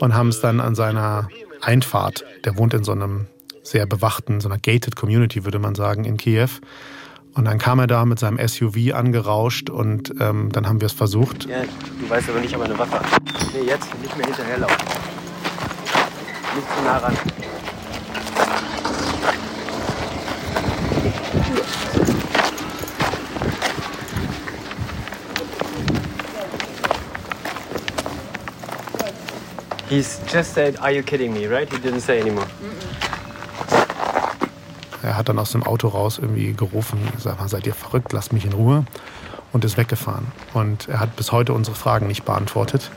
und 0.00 0.14
haben 0.14 0.28
es 0.28 0.40
dann 0.40 0.60
an 0.60 0.74
seiner 0.74 1.28
Einfahrt, 1.60 2.24
der 2.44 2.56
wohnt 2.56 2.74
in 2.74 2.84
so 2.84 2.92
einem 2.92 3.26
sehr 3.62 3.86
bewachten, 3.86 4.40
so 4.40 4.48
einer 4.48 4.58
gated 4.58 4.96
Community, 4.96 5.44
würde 5.44 5.58
man 5.58 5.74
sagen, 5.74 6.04
in 6.04 6.16
Kiew. 6.16 6.48
Und 7.34 7.46
dann 7.46 7.58
kam 7.58 7.80
er 7.80 7.88
da 7.88 8.04
mit 8.04 8.20
seinem 8.20 8.38
SUV 8.46 8.94
angerauscht 8.94 9.68
und 9.68 10.14
ähm, 10.20 10.50
dann 10.52 10.68
haben 10.68 10.80
wir 10.80 10.86
es 10.86 10.92
versucht. 10.92 11.46
Ja, 11.46 11.62
du 11.62 12.08
weißt 12.08 12.28
aber 12.28 12.40
nicht, 12.40 12.54
ob 12.54 12.60
er 12.62 12.66
eine 12.66 12.78
Waffe. 12.78 13.00
Nee, 13.52 13.66
jetzt 13.66 13.88
nicht 14.00 14.16
mehr 14.16 14.26
hinterherlaufen. 14.26 15.03
Nicht 16.54 16.68
zu 16.76 16.82
nah 16.84 16.98
ran. 16.98 17.16
He's 29.88 30.20
just 30.32 30.54
said, 30.54 30.78
are 30.80 30.90
you 30.92 31.02
kidding 31.02 31.32
me, 31.32 31.46
right? 31.46 31.70
He 31.70 31.78
didn't 31.78 32.00
say 32.00 32.20
anymore. 32.20 32.46
Er 35.02 35.16
hat 35.16 35.28
dann 35.28 35.38
aus 35.38 35.52
dem 35.52 35.62
Auto 35.62 35.88
raus 35.88 36.18
irgendwie 36.18 36.52
gerufen, 36.52 36.98
sag 37.18 37.38
mal, 37.38 37.48
seid 37.48 37.66
ihr 37.66 37.74
verrückt, 37.74 38.12
lasst 38.12 38.32
mich 38.32 38.44
in 38.44 38.52
Ruhe 38.52 38.84
und 39.52 39.64
ist 39.64 39.76
weggefahren. 39.76 40.26
Und 40.54 40.88
er 40.88 40.98
hat 41.00 41.14
bis 41.16 41.30
heute 41.30 41.52
unsere 41.52 41.76
Fragen 41.76 42.06
nicht 42.06 42.24
beantwortet. 42.24 42.90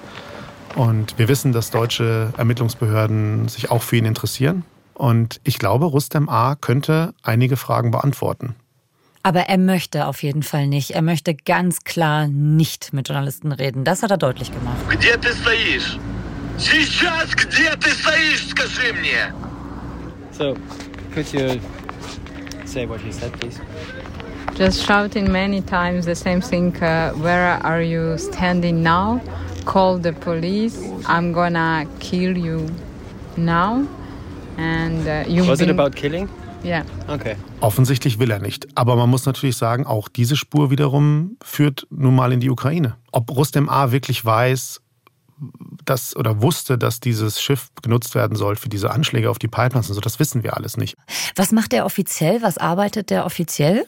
Und 0.76 1.18
wir 1.18 1.28
wissen, 1.28 1.52
dass 1.52 1.70
deutsche 1.70 2.32
Ermittlungsbehörden 2.36 3.48
sich 3.48 3.70
auch 3.70 3.82
für 3.82 3.96
ihn 3.96 4.06
interessieren. 4.06 4.64
Und 4.94 5.40
ich 5.44 5.58
glaube, 5.58 5.86
Rustem 5.86 6.28
A. 6.28 6.54
könnte 6.54 7.14
einige 7.22 7.56
Fragen 7.56 7.90
beantworten. 7.90 8.54
Aber 9.24 9.40
er 9.42 9.58
möchte 9.58 10.06
auf 10.06 10.22
jeden 10.22 10.42
Fall 10.42 10.66
nicht. 10.66 10.92
Er 10.92 11.02
möchte 11.02 11.34
ganz 11.34 11.84
klar 11.84 12.26
nicht 12.26 12.92
mit 12.92 13.08
Journalisten 13.08 13.52
reden. 13.52 13.84
Das 13.84 14.02
hat 14.02 14.10
er 14.10 14.16
deutlich 14.16 14.52
gemacht. 14.52 14.76
Где 14.88 15.16
ты 15.16 15.32
стоишь? 15.32 15.98
Сейчас 16.58 17.30
где 17.34 17.70
ты 17.78 17.90
стоишь, 17.90 18.48
скажи 18.48 18.92
мне? 18.92 19.32
So, 20.32 20.56
could 21.14 21.32
you 21.32 21.60
say 22.64 22.86
what 22.88 23.00
he 23.00 23.12
said, 23.12 23.32
please? 23.38 23.60
Just 24.56 24.84
shouting 24.84 25.30
many 25.30 25.62
times 25.62 26.04
the 26.04 26.14
same 26.14 26.40
thing. 26.40 26.74
Uh, 26.82 27.12
where 27.16 27.58
are 27.64 27.82
you 27.82 28.18
standing 28.18 28.82
now? 28.82 29.20
Call 29.67 30.01
the 30.01 30.13
police. 30.13 30.79
I'm 31.05 31.33
gonna 31.33 31.85
kill 31.99 32.37
you 32.37 32.65
now. 33.35 33.85
And 34.57 35.05
uh, 35.05 35.29
you. 35.29 35.45
Was 35.47 35.61
it 35.61 35.69
about 35.69 35.91
killing? 35.95 36.29
Yeah. 36.63 36.83
Okay. 37.07 37.35
Offensichtlich 37.59 38.17
will 38.17 38.31
er 38.31 38.39
nicht. 38.39 38.67
Aber 38.75 38.95
man 38.95 39.09
muss 39.09 39.25
natürlich 39.25 39.57
sagen, 39.57 39.85
auch 39.85 40.07
diese 40.07 40.35
Spur 40.35 40.71
wiederum 40.71 41.37
führt 41.43 41.85
nun 41.89 42.15
mal 42.15 42.31
in 42.31 42.39
die 42.39 42.49
Ukraine. 42.49 42.95
Ob 43.11 43.29
Rustem 43.29 43.69
A. 43.69 43.91
wirklich 43.91 44.23
weiß, 44.23 44.81
dass 45.85 46.15
oder 46.15 46.41
wusste, 46.41 46.77
dass 46.77 46.99
dieses 46.99 47.41
Schiff 47.41 47.69
genutzt 47.81 48.15
werden 48.15 48.35
soll 48.35 48.55
für 48.55 48.69
diese 48.69 48.91
Anschläge 48.91 49.29
auf 49.29 49.37
die 49.37 49.47
Pipelines 49.47 49.89
und 49.89 49.95
so, 49.95 50.01
das 50.01 50.19
wissen 50.19 50.43
wir 50.43 50.57
alles 50.57 50.77
nicht. 50.77 50.97
Was 51.35 51.51
macht 51.51 51.71
der 51.73 51.85
offiziell? 51.85 52.41
Was 52.41 52.57
arbeitet 52.57 53.09
der 53.09 53.25
offiziell? 53.25 53.85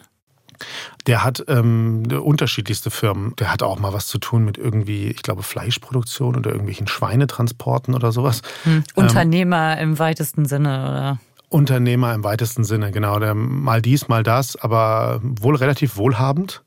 Der 1.07 1.23
hat 1.23 1.43
ähm, 1.47 2.03
unterschiedlichste 2.11 2.91
Firmen. 2.91 3.35
Der 3.37 3.51
hat 3.51 3.63
auch 3.63 3.79
mal 3.79 3.93
was 3.93 4.07
zu 4.07 4.17
tun 4.17 4.45
mit 4.45 4.57
irgendwie, 4.57 5.07
ich 5.07 5.23
glaube, 5.23 5.43
Fleischproduktion 5.43 6.35
oder 6.35 6.51
irgendwelchen 6.51 6.87
Schweinetransporten 6.87 7.95
oder 7.95 8.11
sowas. 8.11 8.41
Hm. 8.63 8.73
Ähm, 8.73 8.83
Unternehmer 8.95 9.77
ähm, 9.77 9.91
im 9.91 9.99
weitesten 9.99 10.45
Sinne, 10.45 10.69
oder? 10.69 11.19
Unternehmer 11.49 12.13
im 12.13 12.23
weitesten 12.23 12.63
Sinne, 12.63 12.91
genau. 12.91 13.19
Der 13.19 13.33
mal 13.33 13.81
dies, 13.81 14.07
mal 14.07 14.23
das, 14.23 14.55
aber 14.55 15.19
wohl 15.23 15.55
relativ 15.55 15.97
wohlhabend 15.97 16.63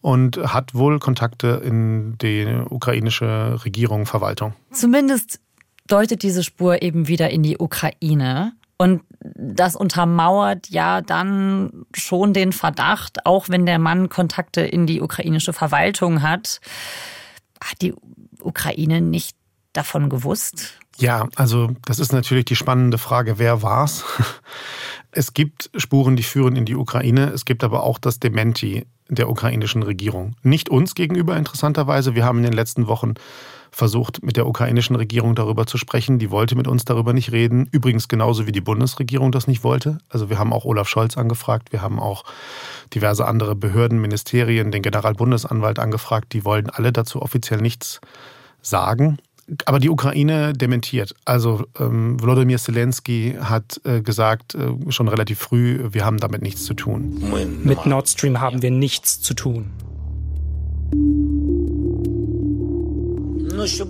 und 0.00 0.36
hat 0.38 0.74
wohl 0.74 1.00
Kontakte 1.00 1.60
in 1.64 2.16
die 2.18 2.46
ukrainische 2.70 3.64
Regierung, 3.64 4.06
Verwaltung. 4.06 4.54
Zumindest 4.70 5.40
deutet 5.88 6.22
diese 6.22 6.44
Spur 6.44 6.82
eben 6.82 7.08
wieder 7.08 7.30
in 7.30 7.42
die 7.42 7.58
Ukraine. 7.58 8.52
Und 8.78 9.02
das 9.20 9.74
untermauert 9.74 10.68
ja 10.68 11.00
dann 11.00 11.86
schon 11.94 12.34
den 12.34 12.52
Verdacht, 12.52 13.24
auch 13.24 13.48
wenn 13.48 13.64
der 13.64 13.78
Mann 13.78 14.08
Kontakte 14.08 14.60
in 14.60 14.86
die 14.86 15.00
ukrainische 15.00 15.54
Verwaltung 15.54 16.22
hat, 16.22 16.60
hat 17.62 17.80
die 17.80 17.94
Ukraine 18.40 19.00
nicht 19.00 19.36
davon 19.72 20.08
gewusst? 20.08 20.74
Ja, 20.98 21.28
also 21.36 21.70
das 21.84 21.98
ist 21.98 22.12
natürlich 22.12 22.46
die 22.46 22.56
spannende 22.56 22.98
Frage, 22.98 23.38
wer 23.38 23.62
war's? 23.62 24.04
Es 25.12 25.32
gibt 25.32 25.70
Spuren, 25.78 26.14
die 26.14 26.22
führen 26.22 26.56
in 26.56 26.66
die 26.66 26.76
Ukraine. 26.76 27.30
Es 27.30 27.46
gibt 27.46 27.64
aber 27.64 27.84
auch 27.84 27.98
das 27.98 28.20
Dementi 28.20 28.84
der 29.08 29.30
ukrainischen 29.30 29.82
Regierung. 29.82 30.36
Nicht 30.42 30.68
uns 30.68 30.94
gegenüber 30.94 31.38
interessanterweise. 31.38 32.14
Wir 32.14 32.26
haben 32.26 32.36
in 32.38 32.44
den 32.44 32.52
letzten 32.52 32.86
Wochen 32.86 33.14
versucht, 33.76 34.24
mit 34.24 34.38
der 34.38 34.46
ukrainischen 34.46 34.96
Regierung 34.96 35.34
darüber 35.34 35.66
zu 35.66 35.76
sprechen. 35.76 36.18
Die 36.18 36.30
wollte 36.30 36.56
mit 36.56 36.66
uns 36.66 36.86
darüber 36.86 37.12
nicht 37.12 37.30
reden. 37.30 37.68
Übrigens 37.70 38.08
genauso 38.08 38.46
wie 38.46 38.52
die 38.52 38.62
Bundesregierung 38.62 39.32
das 39.32 39.46
nicht 39.46 39.64
wollte. 39.64 39.98
Also 40.08 40.30
wir 40.30 40.38
haben 40.38 40.54
auch 40.54 40.64
Olaf 40.64 40.88
Scholz 40.88 41.18
angefragt. 41.18 41.72
Wir 41.72 41.82
haben 41.82 42.00
auch 42.00 42.24
diverse 42.94 43.26
andere 43.26 43.54
Behörden, 43.54 44.00
Ministerien, 44.00 44.70
den 44.70 44.80
Generalbundesanwalt 44.80 45.78
angefragt. 45.78 46.32
Die 46.32 46.46
wollen 46.46 46.70
alle 46.70 46.90
dazu 46.90 47.20
offiziell 47.20 47.60
nichts 47.60 48.00
sagen. 48.62 49.18
Aber 49.66 49.78
die 49.78 49.90
Ukraine 49.90 50.54
dementiert. 50.54 51.14
Also 51.26 51.66
ähm, 51.78 52.18
Volodymyr 52.18 52.58
Zelensky 52.58 53.36
hat 53.38 53.78
äh, 53.84 54.00
gesagt, 54.00 54.54
äh, 54.54 54.90
schon 54.90 55.08
relativ 55.08 55.38
früh, 55.38 55.86
wir 55.92 56.06
haben 56.06 56.16
damit 56.16 56.40
nichts 56.40 56.64
zu 56.64 56.72
tun. 56.72 57.22
Mit 57.62 57.84
Nord 57.84 58.08
Stream 58.08 58.40
haben 58.40 58.62
wir 58.62 58.70
nichts 58.70 59.20
zu 59.20 59.34
tun. 59.34 59.70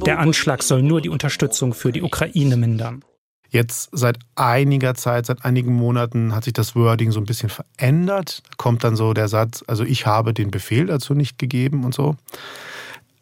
Der 0.05 0.19
Anschlag 0.19 0.63
soll 0.63 0.83
nur 0.83 1.01
die 1.01 1.09
Unterstützung 1.09 1.75
für 1.75 1.93
die 1.93 2.03
Ukraine 2.03 2.57
mindern. 2.57 3.05
Jetzt 3.49 3.91
seit 3.93 4.19
einiger 4.35 4.95
Zeit, 4.95 5.27
seit 5.27 5.45
einigen 5.45 5.73
Monaten 5.73 6.35
hat 6.35 6.45
sich 6.45 6.53
das 6.53 6.75
Wording 6.75 7.13
so 7.13 7.21
ein 7.21 7.27
bisschen 7.27 7.49
verändert. 7.49 8.43
Kommt 8.57 8.85
dann 8.85 8.97
so 8.97 9.15
der 9.15 9.29
Satz, 9.29 9.65
also 9.67 9.85
ich 9.85 10.07
habe 10.07 10.35
den 10.35 10.51
Befehl 10.51 10.87
dazu 10.87 11.15
nicht 11.15 11.39
gegeben 11.39 11.85
und 11.85 11.95
so. 11.95 12.17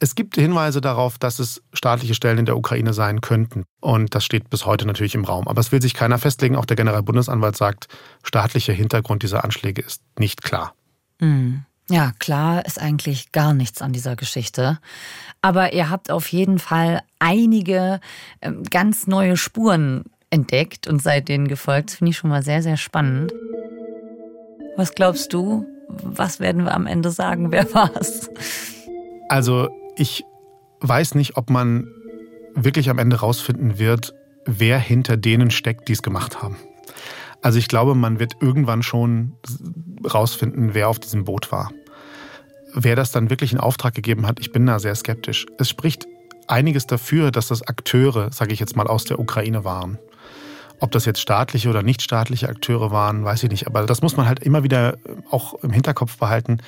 Es 0.01 0.15
gibt 0.15 0.35
Hinweise 0.35 0.81
darauf, 0.81 1.19
dass 1.19 1.39
es 1.39 1.63
staatliche 1.73 2.15
Stellen 2.15 2.39
in 2.39 2.47
der 2.47 2.57
Ukraine 2.57 2.93
sein 2.93 3.21
könnten. 3.21 3.65
Und 3.81 4.15
das 4.15 4.25
steht 4.25 4.51
bis 4.51 4.67
heute 4.67 4.87
natürlich 4.87 5.15
im 5.15 5.25
Raum. 5.25 5.47
Aber 5.47 5.61
es 5.61 5.73
will 5.73 5.81
sich 5.81 5.95
keiner 5.95 6.19
festlegen. 6.19 6.57
Auch 6.57 6.67
der 6.67 6.77
Generalbundesanwalt 6.77 7.57
sagt, 7.57 7.87
staatlicher 8.23 8.73
Hintergrund 8.73 9.23
dieser 9.23 9.45
Anschläge 9.45 9.83
ist 9.83 10.03
nicht 10.19 10.43
klar. 10.43 10.75
Mhm. 11.21 11.65
Ja, 11.91 12.13
klar 12.19 12.65
ist 12.65 12.81
eigentlich 12.81 13.33
gar 13.33 13.53
nichts 13.53 13.83
an 13.83 13.93
dieser 13.93 14.17
Geschichte. 14.17 14.79
Aber 15.43 15.75
ihr 15.75 15.91
habt 15.91 16.11
auf 16.11 16.29
jeden 16.29 16.59
Fall 16.59 17.03
einige 17.19 18.01
ähm, 18.41 18.63
ganz 18.65 19.07
neue 19.07 19.37
Spuren 19.37 20.05
entdeckt 20.31 20.87
und 20.87 21.03
seid 21.03 21.29
denen 21.29 21.47
gefolgt. 21.47 21.91
Das 21.91 21.97
finde 21.99 22.11
ich 22.11 22.17
schon 22.17 22.31
mal 22.31 22.43
sehr, 22.43 22.63
sehr 22.63 22.79
spannend. 22.79 23.33
Was 24.77 24.95
glaubst 24.95 25.33
du? 25.33 25.67
Was 25.89 26.41
werden 26.41 26.65
wir 26.65 26.75
am 26.75 26.87
Ende 26.87 27.11
sagen? 27.11 27.51
Wer 27.53 27.73
war's? 27.75 28.31
Also 29.29 29.69
ich 29.97 30.25
weiß 30.81 31.15
nicht, 31.15 31.37
ob 31.37 31.51
man 31.51 31.87
wirklich 32.55 32.89
am 32.89 32.99
Ende 32.99 33.17
rausfinden 33.17 33.79
wird, 33.79 34.15
wer 34.47 34.79
hinter 34.79 35.17
denen 35.17 35.51
steckt, 35.51 35.89
die 35.89 35.93
es 35.93 36.03
gemacht 36.03 36.43
haben. 36.43 36.57
Also 37.45 37.59
ich 37.59 37.69
glaube, 37.69 37.95
man 37.95 38.19
wird 38.19 38.39
irgendwann 38.41 38.83
schon 38.83 39.35
rausfinden, 40.03 40.73
wer 40.73 40.89
auf 40.89 40.99
diesem 40.99 41.25
Boot 41.25 41.53
war. 41.53 41.71
Wer 42.73 42.97
das 42.97 43.13
dann 43.13 43.29
wirklich 43.29 43.53
in 43.53 43.61
Auftrag 43.61 43.93
gegeben 43.93 44.27
hat, 44.27 44.41
ich 44.41 44.51
bin 44.51 44.65
da 44.65 44.79
sehr 44.79 44.95
skeptisch. 44.95 45.45
Es 45.59 45.69
spricht 45.69 46.07
einiges 46.49 46.87
dafür, 46.87 47.31
dass 47.31 47.49
das 47.49 47.61
Akteure, 47.61 48.33
sage 48.33 48.55
ich 48.55 48.61
jetzt 48.61 48.77
mal, 48.77 48.87
aus 48.87 49.05
der 49.05 49.19
Ukraine 49.19 49.63
waren. 49.63 49.99
Ob 50.81 50.91
das 50.93 51.05
jetzt 51.05 51.21
staatliche 51.21 51.69
oder 51.69 51.83
nicht 51.83 52.01
staatliche 52.01 52.49
Akteure 52.49 52.91
waren, 52.91 53.27
weiß 53.27 53.43
ich 53.43 53.51
nicht. 53.51 53.67
Aber 53.67 53.85
das 53.85 54.01
muss 54.01 54.17
man 54.17 54.27
halt 54.27 54.41
immer 54.41 54.63
wieder 54.63 54.97
auch 55.31 55.63
im 55.63 55.71
Hinterkopf 55.71 56.17
behalten 56.17 56.63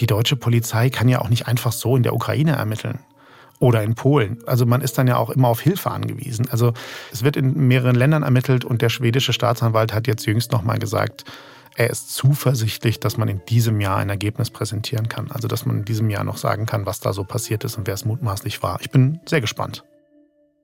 die 0.00 0.06
deutsche 0.06 0.36
Polizei 0.36 0.90
kann 0.90 1.08
ja 1.08 1.20
auch 1.20 1.28
nicht 1.28 1.46
einfach 1.46 1.72
so 1.72 1.96
in 1.96 2.02
der 2.02 2.14
Ukraine 2.14 2.52
ermitteln 2.52 2.98
oder 3.58 3.82
in 3.82 3.94
Polen. 3.94 4.38
Also 4.46 4.66
man 4.66 4.80
ist 4.80 4.98
dann 4.98 5.06
ja 5.06 5.16
auch 5.16 5.30
immer 5.30 5.48
auf 5.48 5.60
Hilfe 5.60 5.90
angewiesen. 5.90 6.48
Also 6.50 6.72
es 7.12 7.24
wird 7.24 7.36
in 7.36 7.68
mehreren 7.68 7.94
Ländern 7.94 8.22
ermittelt 8.22 8.64
und 8.64 8.82
der 8.82 8.88
schwedische 8.88 9.32
Staatsanwalt 9.32 9.92
hat 9.92 10.06
jetzt 10.06 10.26
jüngst 10.26 10.52
nochmal 10.52 10.78
gesagt, 10.78 11.24
er 11.76 11.90
ist 11.90 12.14
zuversichtlich, 12.14 13.00
dass 13.00 13.16
man 13.16 13.28
in 13.28 13.40
diesem 13.48 13.80
Jahr 13.80 13.96
ein 13.96 14.08
Ergebnis 14.08 14.50
präsentieren 14.50 15.08
kann. 15.08 15.30
Also 15.30 15.48
dass 15.48 15.66
man 15.66 15.78
in 15.78 15.84
diesem 15.84 16.08
Jahr 16.08 16.24
noch 16.24 16.36
sagen 16.36 16.66
kann, 16.66 16.86
was 16.86 17.00
da 17.00 17.12
so 17.12 17.24
passiert 17.24 17.64
ist 17.64 17.76
und 17.76 17.86
wer 17.86 17.94
es 17.94 18.04
mutmaßlich 18.04 18.62
war. 18.62 18.78
Ich 18.80 18.90
bin 18.90 19.20
sehr 19.26 19.40
gespannt. 19.40 19.84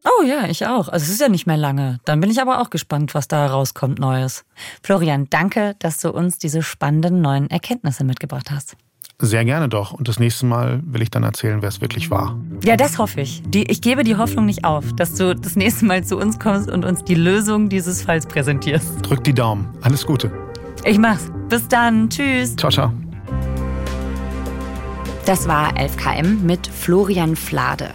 Oh 0.05 0.23
ja, 0.23 0.47
ich 0.47 0.67
auch. 0.67 0.89
Also 0.89 1.05
es 1.05 1.11
ist 1.11 1.21
ja 1.21 1.29
nicht 1.29 1.47
mehr 1.47 1.59
lange. 1.59 1.99
Dann 2.05 2.21
bin 2.21 2.31
ich 2.31 2.41
aber 2.41 2.61
auch 2.61 2.71
gespannt, 2.71 3.15
was 3.15 3.29
da 3.29 3.47
rauskommt 3.47 3.99
Neues. 3.99 4.45
Florian, 4.83 5.27
danke, 5.29 5.75
dass 5.79 5.99
du 5.99 6.11
uns 6.11 6.39
diese 6.39 6.63
spannenden 6.63 7.21
neuen 7.21 7.51
Erkenntnisse 7.51 8.05
mitgebracht 8.05 8.51
hast. 8.51 8.77
Sehr 9.23 9.45
gerne 9.45 9.69
doch. 9.69 9.93
Und 9.93 10.09
das 10.09 10.19
nächste 10.19 10.47
Mal 10.47 10.81
will 10.85 11.03
ich 11.03 11.11
dann 11.11 11.23
erzählen, 11.23 11.61
wer 11.61 11.69
es 11.69 11.81
wirklich 11.83 12.11
war. 12.11 12.39
Ja, 12.65 12.77
das 12.77 12.99
hoffe 12.99 13.21
ich. 13.21 13.43
Die, 13.47 13.71
ich 13.71 13.83
gebe 13.83 14.03
die 14.03 14.17
Hoffnung 14.17 14.47
nicht 14.47 14.65
auf, 14.65 14.95
dass 14.95 15.15
du 15.15 15.35
das 15.37 15.57
nächste 15.57 15.85
Mal 15.85 16.05
zu 16.05 16.17
uns 16.17 16.39
kommst 16.39 16.71
und 16.71 16.87
uns 16.87 17.05
die 17.05 17.15
Lösung 17.15 17.69
dieses 17.69 18.03
Falls 18.03 18.27
präsentierst. 18.27 19.03
Drück 19.03 19.23
die 19.23 19.35
Daumen. 19.35 19.69
Alles 19.83 20.07
Gute. 20.07 20.31
Ich 20.85 20.99
mach's. 20.99 21.31
Bis 21.51 21.69
dann. 21.69 22.09
Tschüss. 22.09 22.57
Ciao, 22.57 22.71
ciao. 22.71 22.93
Das 25.27 25.47
war 25.47 25.77
11KM 25.77 26.41
mit 26.41 26.67
Florian 26.67 27.37
Flade. 27.37 27.91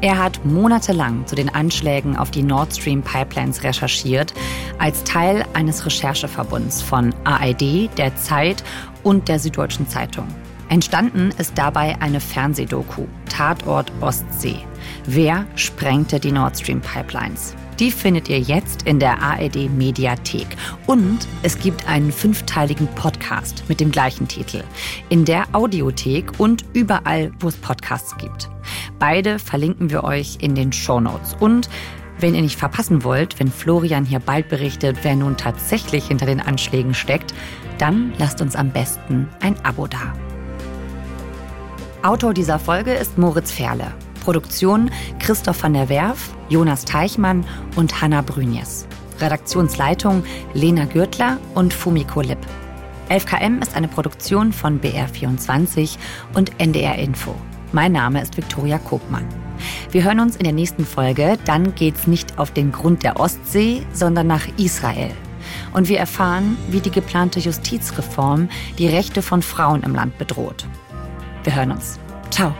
Er 0.00 0.16
hat 0.16 0.44
monatelang 0.44 1.26
zu 1.26 1.34
den 1.34 1.48
Anschlägen 1.48 2.16
auf 2.16 2.30
die 2.30 2.44
Nord 2.44 2.76
Stream 2.76 3.02
Pipelines 3.02 3.64
recherchiert, 3.64 4.32
als 4.78 5.02
Teil 5.02 5.44
eines 5.54 5.84
Rechercheverbunds 5.84 6.82
von 6.82 7.12
AID, 7.24 7.90
der 7.98 8.14
Zeit 8.16 8.62
und 9.02 9.28
der 9.28 9.40
Süddeutschen 9.40 9.88
Zeitung. 9.88 10.28
Entstanden 10.68 11.30
ist 11.38 11.56
dabei 11.56 11.96
eine 12.00 12.20
Fernsehdoku, 12.20 13.06
Tatort 13.30 13.90
Ostsee. 14.00 14.58
Wer 15.06 15.46
sprengte 15.54 16.20
die 16.20 16.32
Nord 16.32 16.58
Stream 16.58 16.80
Pipelines? 16.80 17.54
Die 17.78 17.90
findet 17.90 18.28
ihr 18.28 18.40
jetzt 18.40 18.82
in 18.82 18.98
der 18.98 19.22
ARD 19.22 19.70
Mediathek. 19.70 20.48
Und 20.86 21.26
es 21.42 21.58
gibt 21.58 21.88
einen 21.88 22.12
fünfteiligen 22.12 22.88
Podcast 22.88 23.64
mit 23.68 23.80
dem 23.80 23.90
gleichen 23.90 24.28
Titel 24.28 24.62
in 25.08 25.24
der 25.24 25.44
Audiothek 25.52 26.38
und 26.38 26.64
überall, 26.74 27.30
wo 27.40 27.48
es 27.48 27.56
Podcasts 27.56 28.16
gibt. 28.18 28.50
Beide 28.98 29.38
verlinken 29.38 29.90
wir 29.90 30.04
euch 30.04 30.38
in 30.40 30.54
den 30.54 30.72
Show 30.72 31.00
Notes. 31.00 31.34
Und 31.38 31.70
wenn 32.18 32.34
ihr 32.34 32.42
nicht 32.42 32.58
verpassen 32.58 33.04
wollt, 33.04 33.38
wenn 33.38 33.50
Florian 33.50 34.04
hier 34.04 34.18
bald 34.18 34.48
berichtet, 34.48 34.98
wer 35.02 35.14
nun 35.14 35.36
tatsächlich 35.36 36.08
hinter 36.08 36.26
den 36.26 36.40
Anschlägen 36.40 36.94
steckt, 36.94 37.32
dann 37.78 38.12
lasst 38.18 38.42
uns 38.42 38.56
am 38.56 38.70
besten 38.70 39.28
ein 39.40 39.54
Abo 39.64 39.86
da. 39.86 40.12
Autor 42.08 42.32
dieser 42.32 42.58
Folge 42.58 42.94
ist 42.94 43.18
Moritz 43.18 43.52
Ferle. 43.52 43.92
Produktion 44.24 44.90
Christoph 45.18 45.62
van 45.62 45.74
der 45.74 45.90
Werf, 45.90 46.30
Jonas 46.48 46.86
Teichmann 46.86 47.44
und 47.76 48.00
Hanna 48.00 48.22
Brünjes. 48.22 48.86
Redaktionsleitung 49.20 50.24
Lena 50.54 50.86
Gürtler 50.86 51.36
und 51.54 51.74
Fumiko 51.74 52.22
Lipp. 52.22 52.38
11KM 53.10 53.60
ist 53.60 53.76
eine 53.76 53.88
Produktion 53.88 54.54
von 54.54 54.80
BR24 54.80 55.98
und 56.32 56.58
NDR 56.58 56.94
Info. 56.96 57.34
Mein 57.72 57.92
Name 57.92 58.22
ist 58.22 58.38
Viktoria 58.38 58.78
Kopmann. 58.78 59.28
Wir 59.90 60.02
hören 60.02 60.20
uns 60.20 60.36
in 60.36 60.44
der 60.44 60.54
nächsten 60.54 60.86
Folge. 60.86 61.36
Dann 61.44 61.74
geht's 61.74 62.06
nicht 62.06 62.38
auf 62.38 62.52
den 62.52 62.72
Grund 62.72 63.02
der 63.02 63.20
Ostsee, 63.20 63.82
sondern 63.92 64.28
nach 64.28 64.48
Israel. 64.56 65.12
Und 65.74 65.90
wir 65.90 65.98
erfahren, 65.98 66.56
wie 66.70 66.80
die 66.80 66.90
geplante 66.90 67.38
Justizreform 67.38 68.48
die 68.78 68.88
Rechte 68.88 69.20
von 69.20 69.42
Frauen 69.42 69.82
im 69.82 69.94
Land 69.94 70.16
bedroht. 70.16 70.64
Wir 71.48 71.56
hören 71.56 71.70
uns. 71.70 71.98
Ciao. 72.28 72.52